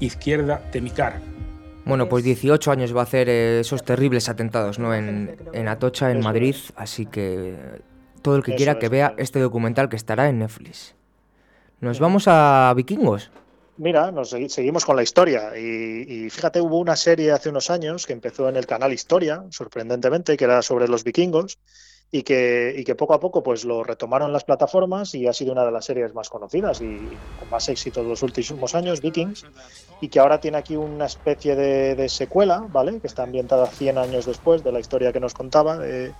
izquierda 0.00 0.60
de 0.72 0.80
mi 0.80 0.90
cara. 0.90 1.20
Bueno, 1.84 2.08
pues 2.08 2.24
18 2.24 2.70
años 2.70 2.96
va 2.96 3.00
a 3.00 3.04
hacer 3.04 3.28
eh, 3.28 3.60
esos 3.60 3.84
terribles 3.84 4.28
atentados, 4.28 4.78
¿no? 4.78 4.94
En, 4.94 5.36
en 5.52 5.68
Atocha, 5.68 6.10
en 6.10 6.20
Madrid, 6.20 6.56
así 6.76 7.04
que 7.06 7.56
todo 8.22 8.36
el 8.36 8.42
que 8.42 8.54
quiera 8.54 8.78
que 8.78 8.88
vea 8.88 9.14
este 9.18 9.38
documental 9.38 9.88
que 9.90 9.96
estará 9.96 10.28
en 10.30 10.38
Netflix. 10.38 10.94
Nos 11.80 12.00
vamos 12.00 12.24
a 12.26 12.72
Vikingos. 12.74 13.30
Mira, 13.76 14.10
nos 14.12 14.32
segui- 14.32 14.48
seguimos 14.48 14.84
con 14.86 14.96
la 14.96 15.02
historia 15.02 15.58
y, 15.58 16.06
y 16.08 16.30
fíjate, 16.30 16.60
hubo 16.60 16.78
una 16.78 16.96
serie 16.96 17.32
hace 17.32 17.50
unos 17.50 17.68
años 17.70 18.06
que 18.06 18.12
empezó 18.14 18.48
en 18.48 18.56
el 18.56 18.66
canal 18.66 18.92
Historia, 18.92 19.42
sorprendentemente, 19.50 20.36
que 20.38 20.44
era 20.44 20.62
sobre 20.62 20.88
los 20.88 21.04
vikingos 21.04 21.58
y 22.10 22.22
que, 22.22 22.74
y 22.76 22.84
que 22.84 22.94
poco 22.94 23.14
a 23.14 23.20
poco 23.20 23.42
pues 23.42 23.64
lo 23.64 23.82
retomaron 23.82 24.32
las 24.32 24.44
plataformas 24.44 25.14
y 25.14 25.26
ha 25.26 25.32
sido 25.32 25.52
una 25.52 25.64
de 25.64 25.72
las 25.72 25.84
series 25.84 26.14
más 26.14 26.30
conocidas 26.30 26.80
y 26.80 26.96
con 27.38 27.50
más 27.50 27.68
éxito 27.68 28.02
de 28.02 28.08
los 28.08 28.22
últimos 28.22 28.74
años, 28.74 29.00
Vikings, 29.00 29.44
y 30.00 30.08
que 30.08 30.20
ahora 30.20 30.40
tiene 30.40 30.58
aquí 30.58 30.76
una 30.76 31.06
especie 31.06 31.56
de, 31.56 32.08
secuela, 32.08 32.64
¿vale? 32.68 33.00
Que 33.00 33.08
está 33.08 33.24
ambientada 33.24 33.66
100 33.66 33.98
años 33.98 34.26
después 34.26 34.62
de 34.62 34.70
la 34.70 34.80
historia 34.80 35.12
que 35.12 35.20
nos 35.20 35.34
contaba 35.34 35.76
de, 35.78 36.12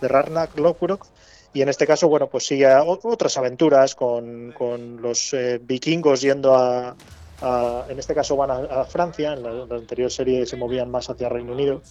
de 0.00 0.08
Ragnar 0.08 0.48
Lothbrok. 0.56 1.06
Y 1.54 1.60
en 1.60 1.68
este 1.68 1.86
caso, 1.86 2.08
bueno, 2.08 2.28
pues 2.28 2.46
sigue 2.46 2.66
otras 2.74 3.36
aventuras 3.36 3.94
con, 3.94 4.52
con 4.52 5.02
los 5.02 5.34
eh, 5.34 5.60
vikingos 5.62 6.22
yendo 6.22 6.54
a, 6.54 6.96
a- 7.42 7.84
En 7.88 7.98
este 7.98 8.14
caso 8.14 8.36
van 8.36 8.50
a, 8.50 8.56
a 8.80 8.84
Francia, 8.84 9.32
en 9.34 9.42
la, 9.42 9.74
anterior 9.76 10.10
serie 10.10 10.46
se 10.46 10.56
movían 10.56 10.90
más 10.90 11.10
hacia 11.10 11.28
Reino 11.28 11.52
Unido. 11.52 11.82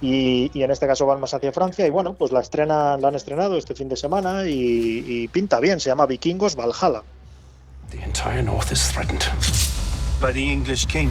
Y, 0.00 0.50
y 0.54 0.62
en 0.62 0.70
este 0.70 0.86
caso 0.86 1.06
van 1.06 1.20
más 1.20 1.34
hacia 1.34 1.52
Francia. 1.52 1.86
Y 1.86 1.90
bueno, 1.90 2.14
pues 2.14 2.32
la 2.32 2.40
estrenan, 2.40 3.00
la 3.00 3.08
han 3.08 3.14
estrenado 3.14 3.56
este 3.58 3.74
fin 3.74 3.88
de 3.88 3.96
semana 3.96 4.46
y, 4.46 5.04
y 5.06 5.28
pinta 5.28 5.60
bien. 5.60 5.80
Se 5.80 5.90
llama 5.90 6.06
Vikingos 6.06 6.56
Valhalla. 6.56 7.02
The 7.90 8.02
entire 8.04 8.42
north 8.42 8.70
is 8.72 8.88
threatened 8.92 9.24
by 10.20 10.32
the 10.32 10.40
English 10.52 10.86
king. 10.86 11.10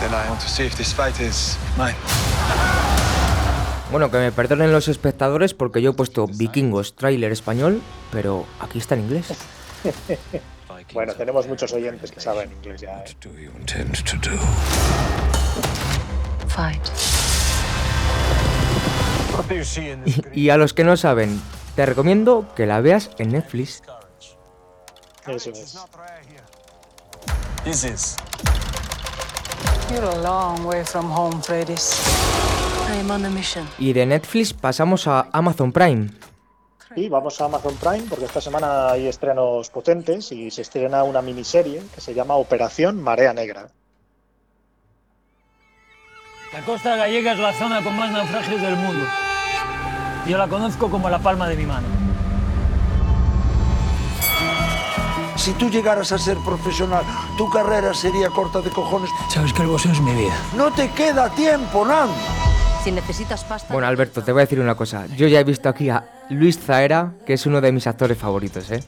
Then 0.00 0.12
I 0.12 0.28
want 0.28 0.40
to 0.40 0.48
see 0.48 0.64
if 0.66 0.76
this 0.76 0.92
fight 0.92 1.18
is 1.20 1.56
mine. 1.78 1.94
Bueno, 3.90 4.10
que 4.10 4.18
me 4.18 4.32
perdonen 4.32 4.72
los 4.72 4.88
espectadores 4.88 5.54
porque 5.54 5.80
yo 5.80 5.90
he 5.90 5.94
puesto 5.94 6.26
Vikingos, 6.26 6.96
tráiler 6.96 7.30
español, 7.32 7.80
pero 8.10 8.44
aquí 8.60 8.78
está 8.78 8.94
en 8.96 9.02
inglés. 9.02 9.26
Bueno, 10.92 11.14
tenemos 11.14 11.46
muchos 11.46 11.72
oyentes 11.72 12.10
que 12.10 12.20
saben 12.20 12.50
inglés 12.52 12.80
ya. 12.80 13.04
¿eh? 13.04 13.16
Y 20.32 20.48
a 20.50 20.56
los 20.56 20.72
que 20.72 20.84
no 20.84 20.96
saben, 20.96 21.40
te 21.76 21.86
recomiendo 21.86 22.46
que 22.54 22.66
la 22.66 22.80
veas 22.80 23.10
en 23.18 23.32
Netflix. 23.32 23.82
Eso 25.26 25.50
es. 25.50 25.78
This 27.64 27.84
is. 27.84 28.16
You're 29.90 30.04
a 30.04 30.22
long 30.22 30.66
way 30.66 30.84
from 30.84 31.10
home, 31.10 31.40
Freddy's. 31.42 31.98
I 32.90 33.00
am 33.00 33.10
on 33.10 33.24
a 33.24 33.30
mission. 33.30 33.66
Y 33.78 33.92
de 33.92 34.06
Netflix 34.06 34.52
pasamos 34.52 35.06
a 35.06 35.28
Amazon 35.32 35.72
Prime. 35.72 36.10
Y 36.96 37.08
vamos 37.08 37.40
a 37.40 37.46
Amazon 37.46 37.76
Prime 37.76 38.04
porque 38.08 38.26
esta 38.26 38.40
semana 38.40 38.90
hay 38.90 39.08
estrenos 39.08 39.70
potentes 39.70 40.30
y 40.32 40.50
se 40.50 40.62
estrena 40.62 41.02
una 41.02 41.22
miniserie 41.22 41.82
que 41.94 42.00
se 42.00 42.14
llama 42.14 42.34
Operación 42.36 43.02
Marea 43.02 43.32
Negra. 43.32 43.68
La 46.52 46.60
costa 46.64 46.94
gallega 46.96 47.32
es 47.32 47.38
la 47.38 47.52
zona 47.52 47.82
con 47.82 47.96
más 47.96 48.12
naufragios 48.12 48.60
del 48.60 48.76
mundo. 48.76 49.04
Yo 50.26 50.38
la 50.38 50.46
conozco 50.46 50.88
como 50.88 51.10
la 51.10 51.18
palma 51.18 51.48
de 51.48 51.56
mi 51.56 51.66
mano. 51.66 51.88
Si 55.36 55.52
tú 55.54 55.68
llegaras 55.68 56.12
a 56.12 56.18
ser 56.18 56.38
profesional, 56.38 57.04
tu 57.36 57.50
carrera 57.50 57.92
sería 57.92 58.30
corta 58.30 58.60
de 58.60 58.70
cojones. 58.70 59.10
Sabes 59.28 59.52
que 59.52 59.62
el 59.62 59.68
boxeo 59.68 59.92
es 59.92 60.00
mi 60.00 60.14
vida. 60.14 60.34
No 60.56 60.72
te 60.72 60.88
queda 60.92 61.28
tiempo, 61.30 61.84
Nando. 61.84 62.14
Si 62.84 62.92
necesitas 62.92 63.42
pasta. 63.44 63.72
Bueno, 63.72 63.88
Alberto, 63.88 64.22
te 64.22 64.30
voy 64.30 64.42
a 64.42 64.44
decir 64.44 64.60
una 64.60 64.74
cosa. 64.74 65.06
Yo 65.16 65.26
ya 65.26 65.40
he 65.40 65.44
visto 65.44 65.68
aquí 65.68 65.90
a 65.90 66.04
Luis 66.30 66.58
Zaera, 66.58 67.12
que 67.26 67.34
es 67.34 67.44
uno 67.46 67.60
de 67.60 67.70
mis 67.70 67.86
actores 67.86 68.16
favoritos, 68.16 68.70
¿eh? 68.70 68.80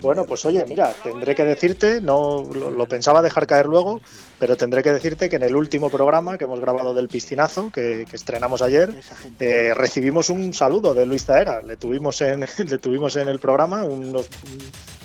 Bueno, 0.00 0.24
pues 0.24 0.44
oye, 0.44 0.64
mira, 0.68 0.92
tendré 1.02 1.34
que 1.34 1.44
decirte, 1.44 2.00
no 2.00 2.44
lo, 2.54 2.70
lo 2.70 2.86
pensaba 2.86 3.20
dejar 3.22 3.46
caer 3.46 3.66
luego, 3.66 4.00
pero 4.38 4.56
tendré 4.56 4.82
que 4.82 4.92
decirte 4.92 5.28
que 5.28 5.36
en 5.36 5.42
el 5.42 5.56
último 5.56 5.90
programa 5.90 6.38
que 6.38 6.44
hemos 6.44 6.60
grabado 6.60 6.94
del 6.94 7.08
piscinazo, 7.08 7.70
que, 7.70 8.06
que 8.08 8.16
estrenamos 8.16 8.62
ayer, 8.62 8.94
eh, 9.40 9.72
recibimos 9.74 10.30
un 10.30 10.54
saludo 10.54 10.94
de 10.94 11.04
Luis 11.06 11.24
Zaera. 11.24 11.60
Le 11.60 11.76
tuvimos 11.76 12.20
en, 12.22 12.40
le 12.68 12.78
tuvimos 12.78 13.16
en 13.16 13.28
el 13.28 13.38
programa 13.40 13.84
unos- 13.84 14.28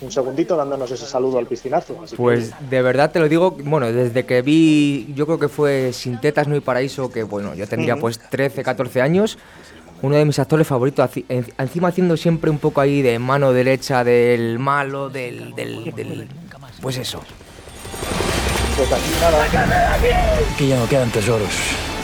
un, 0.01 0.06
un 0.06 0.12
segundito 0.12 0.56
dándonos 0.56 0.91
ese 0.91 1.06
saludo 1.08 1.39
al 1.39 1.48
piscinazo. 1.48 2.00
así 2.03 2.12
que- 2.15 2.22
Pues 2.22 2.53
de 2.70 2.82
verdad 2.82 3.12
te 3.12 3.20
lo 3.20 3.27
digo, 3.27 3.51
bueno, 3.51 3.91
desde 3.91 4.25
que 4.25 4.41
vi, 4.44 5.12
yo 5.15 5.25
creo 5.25 5.39
que 5.39 5.50
fue 5.50 5.91
Sin 5.94 6.22
Tetas 6.22 6.48
No 6.48 6.53
hay 6.53 6.62
Paraíso, 6.62 7.12
que 7.12 7.24
bueno, 7.24 7.56
yo 7.56 7.68
tendría 7.68 7.96
pues 7.98 8.20
13, 8.20 8.63
14 8.63 9.01
años, 9.01 9.38
uno 10.01 10.15
de 10.15 10.25
mis 10.25 10.39
actores 10.39 10.65
favoritos, 10.68 11.10
encima 11.29 11.89
haciendo 11.89 12.15
siempre 12.18 12.50
un 12.50 12.58
poco 12.60 12.82
ahí 12.82 13.01
de 13.01 13.20
mano 13.20 13.51
derecha 13.51 14.03
del 14.03 14.58
malo, 14.60 15.10
del, 15.10 15.53
del, 15.56 15.94
del- 15.96 16.27
pues 16.82 16.98
eso. 16.98 17.22
pues 18.77 18.91
aquí 18.91 19.12
nada. 19.22 19.94
Aquí 20.53 20.68
ya 20.68 20.77
no 20.79 20.88
quedan 20.88 21.10
tesoros. 21.12 21.50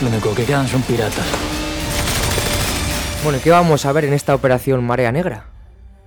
Lo 0.02 0.08
único 0.08 0.34
que 0.34 0.44
quedan 0.44 0.68
son 0.68 0.82
piratas. 0.82 1.24
Bueno, 3.24 3.38
¿y 3.38 3.40
¿qué 3.40 3.50
vamos 3.50 3.86
a 3.86 3.92
ver 3.92 4.04
en 4.04 4.12
esta 4.12 4.34
operación 4.34 4.84
Marea 4.84 5.10
Negra? 5.10 5.44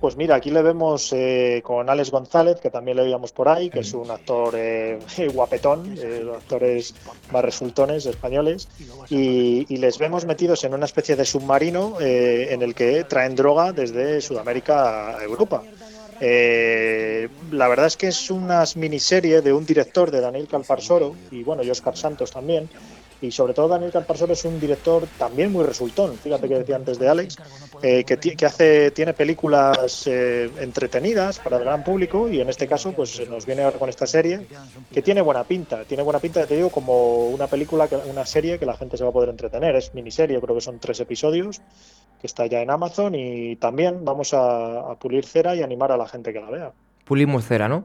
Pues 0.00 0.16
mira, 0.16 0.36
aquí 0.36 0.50
le 0.50 0.62
vemos 0.62 1.12
eh, 1.12 1.60
con 1.62 1.90
Alex 1.90 2.10
González, 2.10 2.58
que 2.58 2.70
también 2.70 2.96
le 2.96 3.02
veíamos 3.02 3.32
por 3.32 3.50
ahí, 3.50 3.68
que 3.68 3.80
es 3.80 3.92
un 3.92 4.10
actor 4.10 4.54
eh, 4.56 4.98
guapetón, 5.34 5.94
eh, 5.98 6.22
los 6.24 6.38
actores 6.38 6.94
más 7.30 7.44
resultones 7.44 8.06
españoles, 8.06 8.66
y, 9.10 9.66
y 9.68 9.76
les 9.76 9.98
vemos 9.98 10.24
metidos 10.24 10.64
en 10.64 10.72
una 10.72 10.86
especie 10.86 11.16
de 11.16 11.26
submarino 11.26 12.00
eh, 12.00 12.48
en 12.50 12.62
el 12.62 12.74
que 12.74 13.04
traen 13.04 13.36
droga 13.36 13.72
desde 13.72 14.22
Sudamérica 14.22 15.18
a 15.18 15.22
Europa. 15.22 15.62
Eh, 16.22 17.28
la 17.50 17.66
verdad 17.68 17.86
es 17.86 17.96
que 17.96 18.08
es 18.08 18.30
una 18.30 18.64
miniserie 18.76 19.40
de 19.40 19.54
un 19.54 19.64
director 19.64 20.10
de 20.10 20.20
Daniel 20.20 20.46
Calparsoro 20.48 21.16
y 21.30 21.42
bueno, 21.42 21.62
y 21.62 21.70
Oscar 21.70 21.96
Santos 21.96 22.30
también. 22.30 22.68
Y 23.22 23.30
sobre 23.30 23.52
todo 23.52 23.68
Daniel 23.68 23.92
Calparsoro 23.92 24.32
es 24.32 24.44
un 24.44 24.58
director 24.58 25.06
también 25.18 25.52
muy 25.52 25.64
resultón, 25.64 26.16
fíjate 26.16 26.48
que 26.48 26.58
decía 26.58 26.76
antes 26.76 26.98
de 26.98 27.08
Alex, 27.08 27.36
eh, 27.82 28.04
que, 28.04 28.46
hace, 28.46 28.90
tiene 28.92 29.12
películas 29.12 30.06
eh, 30.06 30.50
entretenidas 30.58 31.38
para 31.38 31.58
el 31.58 31.64
gran 31.64 31.84
público 31.84 32.28
y 32.28 32.40
en 32.40 32.48
este 32.48 32.66
caso 32.66 32.92
pues 32.92 33.28
nos 33.28 33.44
viene 33.44 33.62
ahora 33.62 33.78
con 33.78 33.88
esta 33.88 34.06
serie 34.06 34.46
que 34.92 35.02
tiene 35.02 35.20
buena 35.20 35.44
pinta, 35.44 35.84
tiene 35.84 36.02
buena 36.02 36.18
pinta, 36.18 36.46
te 36.46 36.56
digo, 36.56 36.70
como 36.70 37.26
una 37.28 37.46
película, 37.46 37.88
que, 37.88 37.96
una 37.96 38.24
serie 38.24 38.58
que 38.58 38.66
la 38.66 38.76
gente 38.76 38.96
se 38.96 39.04
va 39.04 39.10
a 39.10 39.12
poder 39.12 39.28
entretener, 39.28 39.76
es 39.76 39.94
miniserie, 39.94 40.40
creo 40.40 40.54
que 40.54 40.62
son 40.62 40.78
tres 40.78 40.98
episodios, 41.00 41.60
que 42.20 42.26
está 42.26 42.46
ya 42.46 42.60
en 42.62 42.70
Amazon 42.70 43.14
y 43.14 43.56
también 43.56 44.04
vamos 44.04 44.32
a, 44.34 44.92
a 44.92 44.94
pulir 44.96 45.24
cera 45.24 45.54
y 45.54 45.62
animar 45.62 45.92
a 45.92 45.96
la 45.96 46.08
gente 46.08 46.32
que 46.32 46.40
la 46.40 46.50
vea. 46.50 46.72
Pulimos 47.04 47.44
cera, 47.44 47.68
¿no? 47.68 47.84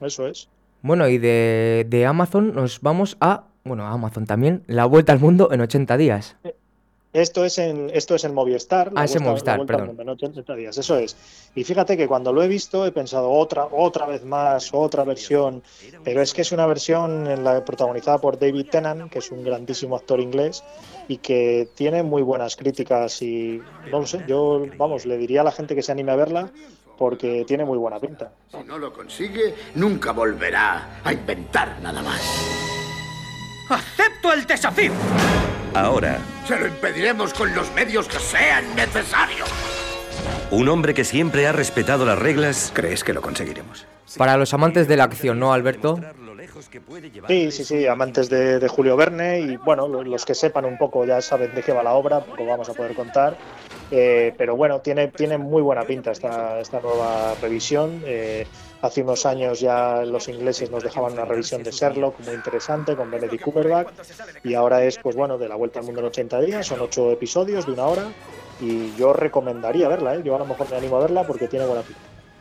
Eso 0.00 0.26
es. 0.26 0.48
Bueno, 0.82 1.08
y 1.08 1.18
de, 1.18 1.86
de 1.88 2.06
Amazon 2.06 2.54
nos 2.54 2.80
vamos 2.80 3.16
a, 3.20 3.44
bueno, 3.64 3.86
Amazon 3.86 4.26
también, 4.26 4.62
La 4.66 4.86
Vuelta 4.86 5.12
al 5.12 5.20
Mundo 5.20 5.50
en 5.52 5.60
80 5.60 5.96
días. 5.96 6.36
Esto 7.12 7.44
es 7.44 7.56
en, 7.56 7.90
esto 7.94 8.14
es 8.14 8.24
en 8.24 8.34
Movistar. 8.34 8.92
Ah, 8.94 9.04
es 9.04 9.16
en 9.16 9.22
Movistar, 9.22 9.64
perdón. 9.64 9.96
en 9.98 10.08
80 10.08 10.54
días, 10.54 10.76
eso 10.76 10.96
es. 10.98 11.16
Y 11.54 11.64
fíjate 11.64 11.96
que 11.96 12.06
cuando 12.06 12.32
lo 12.32 12.42
he 12.42 12.48
visto 12.48 12.86
he 12.86 12.92
pensado 12.92 13.30
otra, 13.30 13.66
otra 13.72 14.06
vez 14.06 14.24
más, 14.24 14.70
otra 14.74 15.04
versión, 15.04 15.62
pero 16.04 16.20
es 16.20 16.34
que 16.34 16.42
es 16.42 16.52
una 16.52 16.66
versión 16.66 17.26
en 17.26 17.44
la 17.44 17.64
protagonizada 17.64 18.18
por 18.18 18.38
David 18.38 18.66
Tennant, 18.70 19.10
que 19.10 19.20
es 19.20 19.30
un 19.30 19.42
grandísimo 19.42 19.96
actor 19.96 20.20
inglés 20.20 20.62
y 21.08 21.16
que 21.16 21.68
tiene 21.74 22.02
muy 22.02 22.20
buenas 22.20 22.56
críticas 22.56 23.22
y 23.22 23.62
no 23.90 24.00
lo 24.00 24.06
sé, 24.06 24.24
yo 24.28 24.66
vamos, 24.76 25.06
le 25.06 25.16
diría 25.16 25.40
a 25.40 25.44
la 25.44 25.52
gente 25.52 25.74
que 25.74 25.82
se 25.82 25.92
anime 25.92 26.12
a 26.12 26.16
verla 26.16 26.50
porque 26.98 27.44
tiene 27.46 27.64
muy 27.64 27.78
buena 27.78 27.98
pinta. 27.98 28.32
Si 28.50 28.62
no 28.64 28.76
lo 28.76 28.92
consigue, 28.92 29.54
nunca 29.76 30.12
volverá 30.12 31.00
a 31.02 31.12
inventar 31.12 31.80
nada 31.80 32.02
más. 32.02 32.77
¡Acepto 33.68 34.32
el 34.32 34.46
desafío! 34.46 34.92
Ahora, 35.74 36.18
se 36.46 36.58
lo 36.58 36.66
impediremos 36.66 37.34
con 37.34 37.54
los 37.54 37.70
medios 37.72 38.08
que 38.08 38.18
sean 38.18 38.64
necesarios. 38.74 39.48
Un 40.50 40.68
hombre 40.68 40.94
que 40.94 41.04
siempre 41.04 41.46
ha 41.46 41.52
respetado 41.52 42.04
las 42.06 42.18
reglas. 42.18 42.72
¿Crees 42.74 43.04
que 43.04 43.12
lo 43.12 43.20
conseguiremos? 43.20 43.86
Para 44.16 44.36
los 44.38 44.54
amantes 44.54 44.88
de 44.88 44.96
la 44.96 45.04
acción, 45.04 45.38
¿no, 45.38 45.52
Alberto? 45.52 46.00
Sí, 47.28 47.50
sí, 47.52 47.64
sí, 47.64 47.86
amantes 47.86 48.30
de, 48.30 48.58
de 48.58 48.68
Julio 48.68 48.96
Verne 48.96 49.40
y 49.40 49.56
bueno, 49.58 49.86
lo- 49.86 50.02
los 50.02 50.24
que 50.24 50.34
sepan 50.34 50.64
un 50.64 50.78
poco 50.78 51.04
ya 51.04 51.20
saben 51.20 51.54
de 51.54 51.62
qué 51.62 51.72
va 51.72 51.82
la 51.82 51.92
obra, 51.92 52.20
poco 52.20 52.46
vamos 52.46 52.68
a 52.70 52.74
poder 52.74 52.94
contar. 52.94 53.36
Eh, 53.90 54.34
pero 54.38 54.56
bueno, 54.56 54.80
tiene, 54.80 55.08
tiene 55.08 55.36
muy 55.38 55.60
buena 55.62 55.82
pinta 55.82 56.10
esta, 56.10 56.58
esta 56.60 56.80
nueva 56.80 57.34
revisión. 57.42 58.02
Eh, 58.06 58.46
hace 58.82 59.02
unos 59.02 59.26
años 59.26 59.60
ya 59.60 60.04
los 60.04 60.28
ingleses 60.28 60.70
nos 60.70 60.82
dejaban 60.82 61.12
una 61.12 61.24
revisión 61.24 61.62
de 61.62 61.70
Sherlock 61.70 62.20
muy 62.20 62.34
interesante 62.34 62.96
con 62.96 63.10
Benedict 63.10 63.42
Cumberbatch 63.42 63.88
y 64.44 64.54
ahora 64.54 64.84
es, 64.84 64.98
pues 64.98 65.16
bueno, 65.16 65.38
de 65.38 65.48
la 65.48 65.56
vuelta 65.56 65.80
al 65.80 65.86
mundo 65.86 66.00
en 66.00 66.06
80 66.06 66.40
días, 66.40 66.66
son 66.66 66.80
ocho 66.80 67.10
episodios 67.10 67.66
de 67.66 67.72
una 67.72 67.86
hora 67.86 68.04
y 68.60 68.94
yo 68.96 69.12
recomendaría 69.12 69.88
verla, 69.88 70.14
¿eh? 70.16 70.22
yo 70.24 70.36
a 70.36 70.38
lo 70.38 70.46
mejor 70.46 70.70
me 70.70 70.76
animo 70.76 70.96
a 70.96 71.00
verla 71.00 71.26
porque 71.26 71.48
tiene 71.48 71.66
buena 71.66 71.82
pinta. 71.82 72.00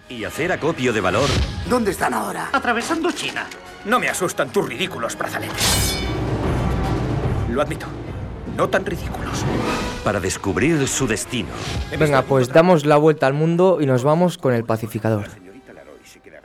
Y 0.10 0.24
hacer 0.24 0.51
acopio 0.53 0.94
de 0.94 1.01
valor. 1.01 1.27
¿Dónde 1.70 1.91
están 1.91 2.13
ahora? 2.13 2.50
Atravesando 2.53 3.12
China. 3.12 3.46
No 3.84 4.00
me 4.00 4.08
asustan 4.08 4.51
tus 4.51 4.67
ridículos 4.67 5.17
brazaletes. 5.17 5.98
Lo 7.50 7.62
admito. 7.62 7.88
No 8.56 8.70
tan 8.70 8.86
ridículos. 8.86 9.44
Para 10.06 10.22
descubrir 10.22 10.88
su 10.88 11.08
destino. 11.08 11.50
Venga, 12.00 12.22
pues 12.22 12.48
damos 12.48 12.86
la 12.86 12.96
vuelta 12.96 13.27
al 13.27 13.34
mundo 13.34 13.79
y 13.82 13.86
nos 13.86 14.03
vamos 14.03 14.38
con 14.38 14.53
el 14.53 14.63
pacificador. 14.63 15.27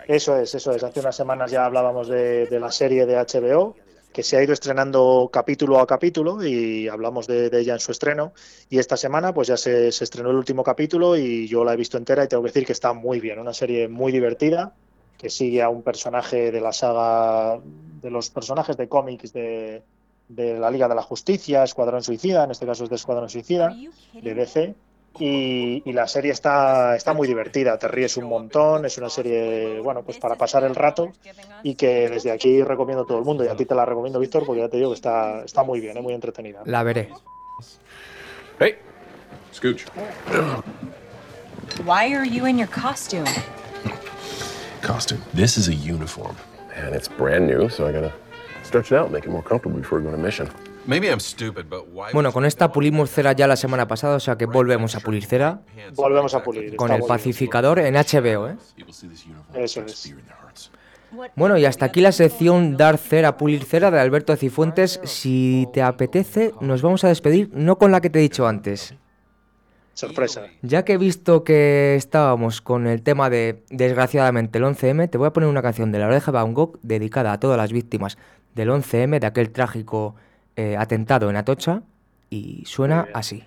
Eso 0.08 0.36
es, 0.36 0.54
eso 0.54 0.72
es. 0.72 0.82
Hace 0.82 1.00
unas 1.00 1.16
semanas 1.16 1.50
ya 1.50 1.64
hablábamos 1.64 2.08
de, 2.08 2.48
la 2.60 2.70
serie 2.70 3.06
de 3.06 3.16
HBO, 3.16 3.76
que 4.12 4.22
se 4.22 4.36
ha 4.36 4.42
ido 4.42 4.52
estrenando 4.52 5.30
capítulo 5.32 5.78
a 5.78 5.86
capítulo 5.86 6.44
y 6.44 6.88
hablamos 6.88 7.26
de, 7.26 7.48
de 7.50 7.60
ella 7.60 7.74
en 7.74 7.80
su 7.80 7.92
estreno. 7.92 8.32
Y 8.68 8.78
esta 8.78 8.96
semana 8.96 9.32
pues 9.32 9.48
ya 9.48 9.56
se, 9.56 9.90
se 9.92 10.04
estrenó 10.04 10.30
el 10.30 10.36
último 10.36 10.62
capítulo 10.62 11.16
y 11.16 11.46
yo 11.48 11.64
la 11.64 11.74
he 11.74 11.76
visto 11.76 11.96
entera 11.96 12.24
y 12.24 12.28
tengo 12.28 12.42
que 12.42 12.50
decir 12.50 12.66
que 12.66 12.72
está 12.72 12.92
muy 12.92 13.20
bien. 13.20 13.38
Una 13.38 13.54
serie 13.54 13.88
muy 13.88 14.12
divertida 14.12 14.74
que 15.16 15.30
sigue 15.30 15.62
a 15.62 15.68
un 15.68 15.82
personaje 15.82 16.50
de 16.50 16.60
la 16.60 16.72
saga, 16.72 17.60
de 17.62 18.10
los 18.10 18.28
personajes 18.30 18.76
de 18.76 18.88
cómics 18.88 19.32
de, 19.32 19.82
de 20.28 20.58
la 20.58 20.70
Liga 20.70 20.88
de 20.88 20.94
la 20.94 21.02
Justicia, 21.02 21.62
Escuadrón 21.62 22.02
Suicida, 22.02 22.44
en 22.44 22.50
este 22.50 22.66
caso 22.66 22.84
es 22.84 22.90
de 22.90 22.96
Escuadrón 22.96 23.28
Suicida, 23.28 23.74
de 24.20 24.34
DC. 24.34 24.74
Y, 25.18 25.82
y 25.84 25.92
la 25.92 26.08
serie 26.08 26.32
está, 26.32 26.96
está 26.96 27.12
muy 27.12 27.28
divertida, 27.28 27.78
te 27.78 27.86
ríes 27.86 28.16
un 28.16 28.24
montón, 28.24 28.86
es 28.86 28.96
una 28.96 29.10
serie, 29.10 29.78
bueno, 29.80 30.02
pues 30.02 30.18
para 30.18 30.36
pasar 30.36 30.64
el 30.64 30.74
rato 30.74 31.12
y 31.62 31.74
que 31.74 32.08
desde 32.08 32.30
aquí 32.30 32.62
recomiendo 32.62 33.04
a 33.04 33.06
todo 33.06 33.18
el 33.18 33.24
mundo 33.24 33.44
y 33.44 33.48
a 33.48 33.54
ti 33.54 33.66
te 33.66 33.74
la 33.74 33.84
recomiendo, 33.84 34.18
Víctor, 34.18 34.46
porque 34.46 34.62
ya 34.62 34.68
te 34.68 34.78
digo 34.78 34.90
que 34.90 34.96
está, 34.96 35.44
está 35.44 35.62
muy 35.62 35.80
bien, 35.80 35.96
es 35.96 36.02
muy 36.02 36.14
entretenida. 36.14 36.62
La 36.64 36.82
veré. 36.82 37.10
Hey, 38.58 38.76
Scooch. 39.52 39.84
Why 41.84 42.14
are 42.14 42.26
you 42.26 42.46
in 42.46 42.58
your 42.58 42.68
costume? 42.68 43.26
Costume. 44.80 45.20
This 45.34 45.56
is 45.56 45.68
a 45.68 45.74
uniform, 45.74 46.36
and 46.74 46.94
it's 46.94 47.08
brand 47.08 47.46
new, 47.46 47.68
so 47.68 47.86
I 47.86 47.92
gotta 47.92 48.12
stretch 48.64 48.92
it 48.92 48.98
out, 48.98 49.10
make 49.10 49.24
it 49.26 49.30
more 49.30 49.42
comfortable 49.42 49.78
before 49.78 49.98
we 49.98 50.04
go 50.04 50.08
on 50.08 50.14
a 50.14 50.22
mission. 50.22 50.48
Maybe 50.86 51.08
I'm 51.08 51.20
stupid, 51.20 51.66
but 51.68 51.86
why? 51.92 52.12
Bueno, 52.12 52.32
con 52.32 52.44
esta 52.44 52.72
pulimos 52.72 53.10
cera 53.10 53.32
ya 53.32 53.46
la 53.46 53.56
semana 53.56 53.86
pasada, 53.86 54.16
o 54.16 54.20
sea 54.20 54.36
que 54.36 54.46
volvemos 54.46 54.96
a 54.96 55.00
pulir 55.00 55.24
cera 55.24 55.60
Volvemos 55.94 56.34
a 56.34 56.42
pulir. 56.42 56.74
con 56.76 56.90
el 56.90 57.02
pacificador 57.02 57.78
en 57.78 57.94
HBO, 57.94 58.48
¿eh? 58.48 58.56
Eso 59.54 59.82
es. 59.82 60.12
Bueno, 61.36 61.58
y 61.58 61.66
hasta 61.66 61.84
aquí 61.86 62.00
la 62.00 62.10
sección 62.10 62.76
Dar 62.76 62.96
cera, 62.96 63.36
pulir 63.36 63.64
cera 63.64 63.90
de 63.90 64.00
Alberto 64.00 64.34
Cifuentes. 64.34 64.98
Si 65.04 65.68
te 65.72 65.82
apetece, 65.82 66.52
nos 66.60 66.82
vamos 66.82 67.04
a 67.04 67.08
despedir 67.08 67.50
no 67.52 67.76
con 67.76 67.92
la 67.92 68.00
que 68.00 68.10
te 68.10 68.18
he 68.18 68.22
dicho 68.22 68.46
antes. 68.46 68.94
Sorpresa. 69.94 70.46
Ya 70.62 70.86
que 70.86 70.94
he 70.94 70.96
visto 70.96 71.44
que 71.44 71.96
estábamos 71.96 72.62
con 72.62 72.86
el 72.86 73.02
tema 73.02 73.28
de, 73.28 73.62
desgraciadamente, 73.68 74.56
el 74.56 74.64
11M, 74.64 75.10
te 75.10 75.18
voy 75.18 75.26
a 75.26 75.32
poner 75.34 75.50
una 75.50 75.60
canción 75.60 75.92
de 75.92 75.98
La 75.98 76.06
Oreja 76.06 76.30
Van 76.30 76.54
Gogh 76.54 76.78
dedicada 76.82 77.32
a 77.32 77.38
todas 77.38 77.58
las 77.58 77.72
víctimas 77.72 78.16
del 78.54 78.70
11M, 78.70 79.18
de 79.18 79.26
aquel 79.26 79.50
trágico 79.50 80.14
eh, 80.56 80.76
atentado 80.76 81.30
en 81.30 81.36
Atocha, 81.36 81.82
y 82.30 82.64
suena 82.66 83.08
así. 83.14 83.44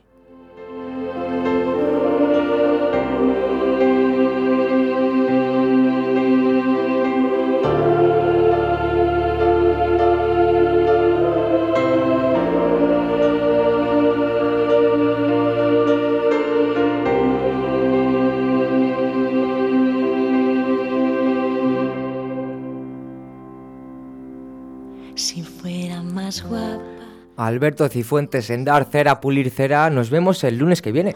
Alberto 27.56 27.88
Cifuentes 27.88 28.50
en 28.50 28.66
Dar 28.66 28.84
cera, 28.84 29.22
pulir 29.22 29.50
cera. 29.50 29.90
Nos 29.90 30.10
vemos 30.10 30.44
el 30.44 30.58
lunes 30.58 30.82
que 30.82 30.92
viene. 30.92 31.16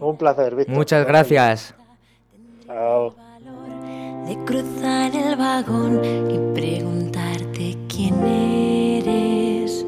Un 0.00 0.16
placer, 0.16 0.56
Víctor. 0.56 0.74
Muchas 0.74 1.06
gracias. 1.06 1.74
Chao. 2.66 3.14
de 4.26 4.36
cruzar 4.44 5.14
el 5.14 5.36
vagón 5.36 6.02
y 6.28 6.38
preguntarte 6.52 7.76
quién 7.88 8.14
eres. 8.24 9.86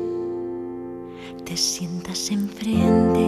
Te 1.44 1.56
sientas 1.56 2.30
enfrente 2.30 3.20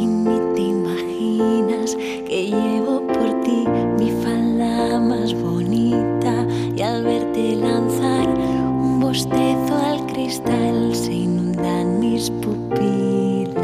y 0.00 0.06
ni 0.06 0.54
te 0.54 0.62
imaginas 0.62 1.94
que 2.26 2.46
llevo 2.46 3.06
por 3.08 3.42
ti 3.42 3.66
mi 3.98 4.10
falda 4.22 4.98
más 5.00 5.34
bonita 5.34 6.46
y 6.74 6.80
al 6.80 7.04
verte 7.04 7.56
lanzar 7.56 8.26
un 8.26 9.00
bostezo 9.00 9.74
al 9.84 10.06
cristal 10.06 10.83
mis 12.24 12.30
pupilas. 12.44 13.54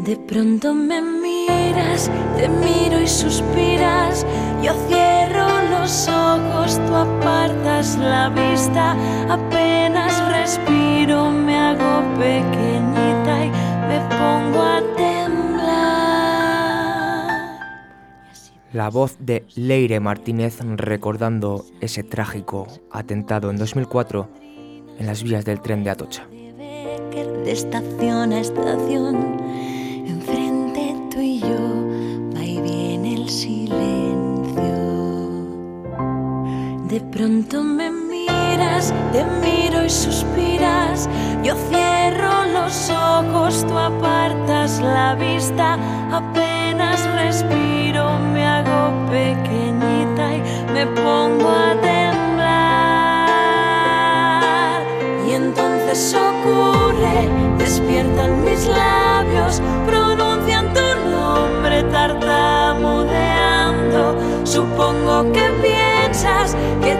De 0.00 0.16
pronto 0.28 0.74
me 0.74 1.00
miras, 1.02 2.10
te 2.36 2.48
miro 2.48 3.00
y 3.00 3.08
suspiras. 3.08 4.26
Yo 4.62 4.72
cierro 4.88 5.46
los 5.70 6.08
ojos, 6.08 6.80
tú 6.86 6.94
apartas 6.94 7.96
la 7.96 8.28
vista. 8.28 8.96
Apenas 9.28 10.12
respiro, 10.30 11.30
me 11.30 11.56
hago 11.56 12.02
pequeñita 12.16 13.44
y 13.44 13.50
me 13.88 14.00
pongo 14.16 14.62
a 14.62 14.80
temblar. 14.96 15.66
La 18.72 18.90
voz 18.90 19.16
de 19.18 19.44
Leire 19.56 20.00
Martínez 20.00 20.60
recordando 20.60 21.64
ese 21.80 22.04
trágico 22.04 22.68
atentado 22.92 23.50
en 23.50 23.56
2004 23.56 24.28
en 24.98 25.06
las 25.06 25.22
vías 25.22 25.44
del 25.44 25.60
tren 25.60 25.84
de 25.84 25.90
Atocha. 25.90 26.26
De 27.16 27.52
estación 27.52 28.30
a 28.34 28.40
estación, 28.40 29.40
enfrente 30.06 30.94
tú 31.10 31.18
y 31.18 31.40
yo, 31.40 31.48
va 32.36 32.44
y 32.44 32.60
viene 32.60 33.14
el 33.14 33.30
silencio. 33.30 33.72
De 36.90 37.00
pronto 37.00 37.62
me 37.62 37.90
miras, 37.90 38.92
te 39.12 39.24
miro 39.40 39.82
y 39.82 39.88
suspiras. 39.88 41.08
Yo 41.42 41.54
cierro 41.70 42.44
los 42.52 42.90
ojos, 42.90 43.64
tú 43.66 43.78
apartas 43.78 44.80
la 44.82 45.14
vista. 45.14 45.78
Apenas 46.12 47.02
respiro, 47.14 47.65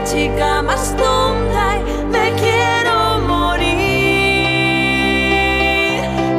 chica 0.07 0.63
más 0.63 0.97
tonta 0.97 1.79
y 1.79 2.05
me 2.05 2.33
quiero 2.35 3.19
morir. 3.27 3.67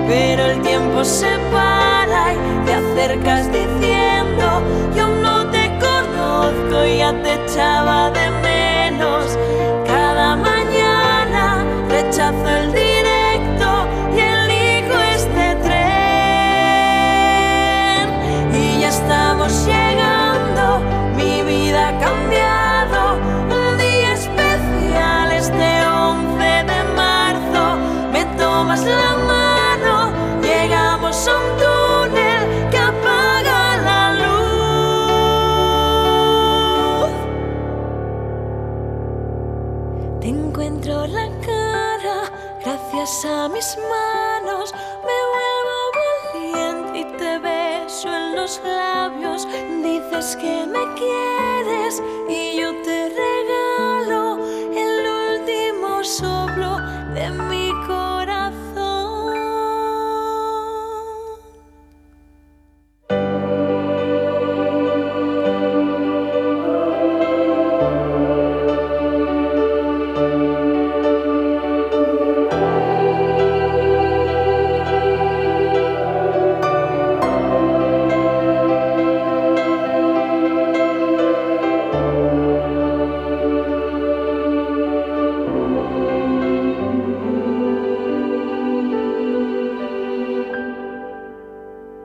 Pero 0.08 0.45
el 0.45 0.62
tiempo 0.62 1.03
se 1.03 1.38
para 1.51 2.34
y 2.34 2.38
te 2.65 2.73
acercas 2.73 3.51
diciendo, 3.51 4.62
yo 4.95 5.10
no 5.10 5.49
te 5.51 5.69
conozco 5.80 6.86
y 6.86 6.97
ya 6.99 7.12
te 7.21 7.34
echaba 7.34 8.10
de 8.12 8.32
menos. 8.32 8.76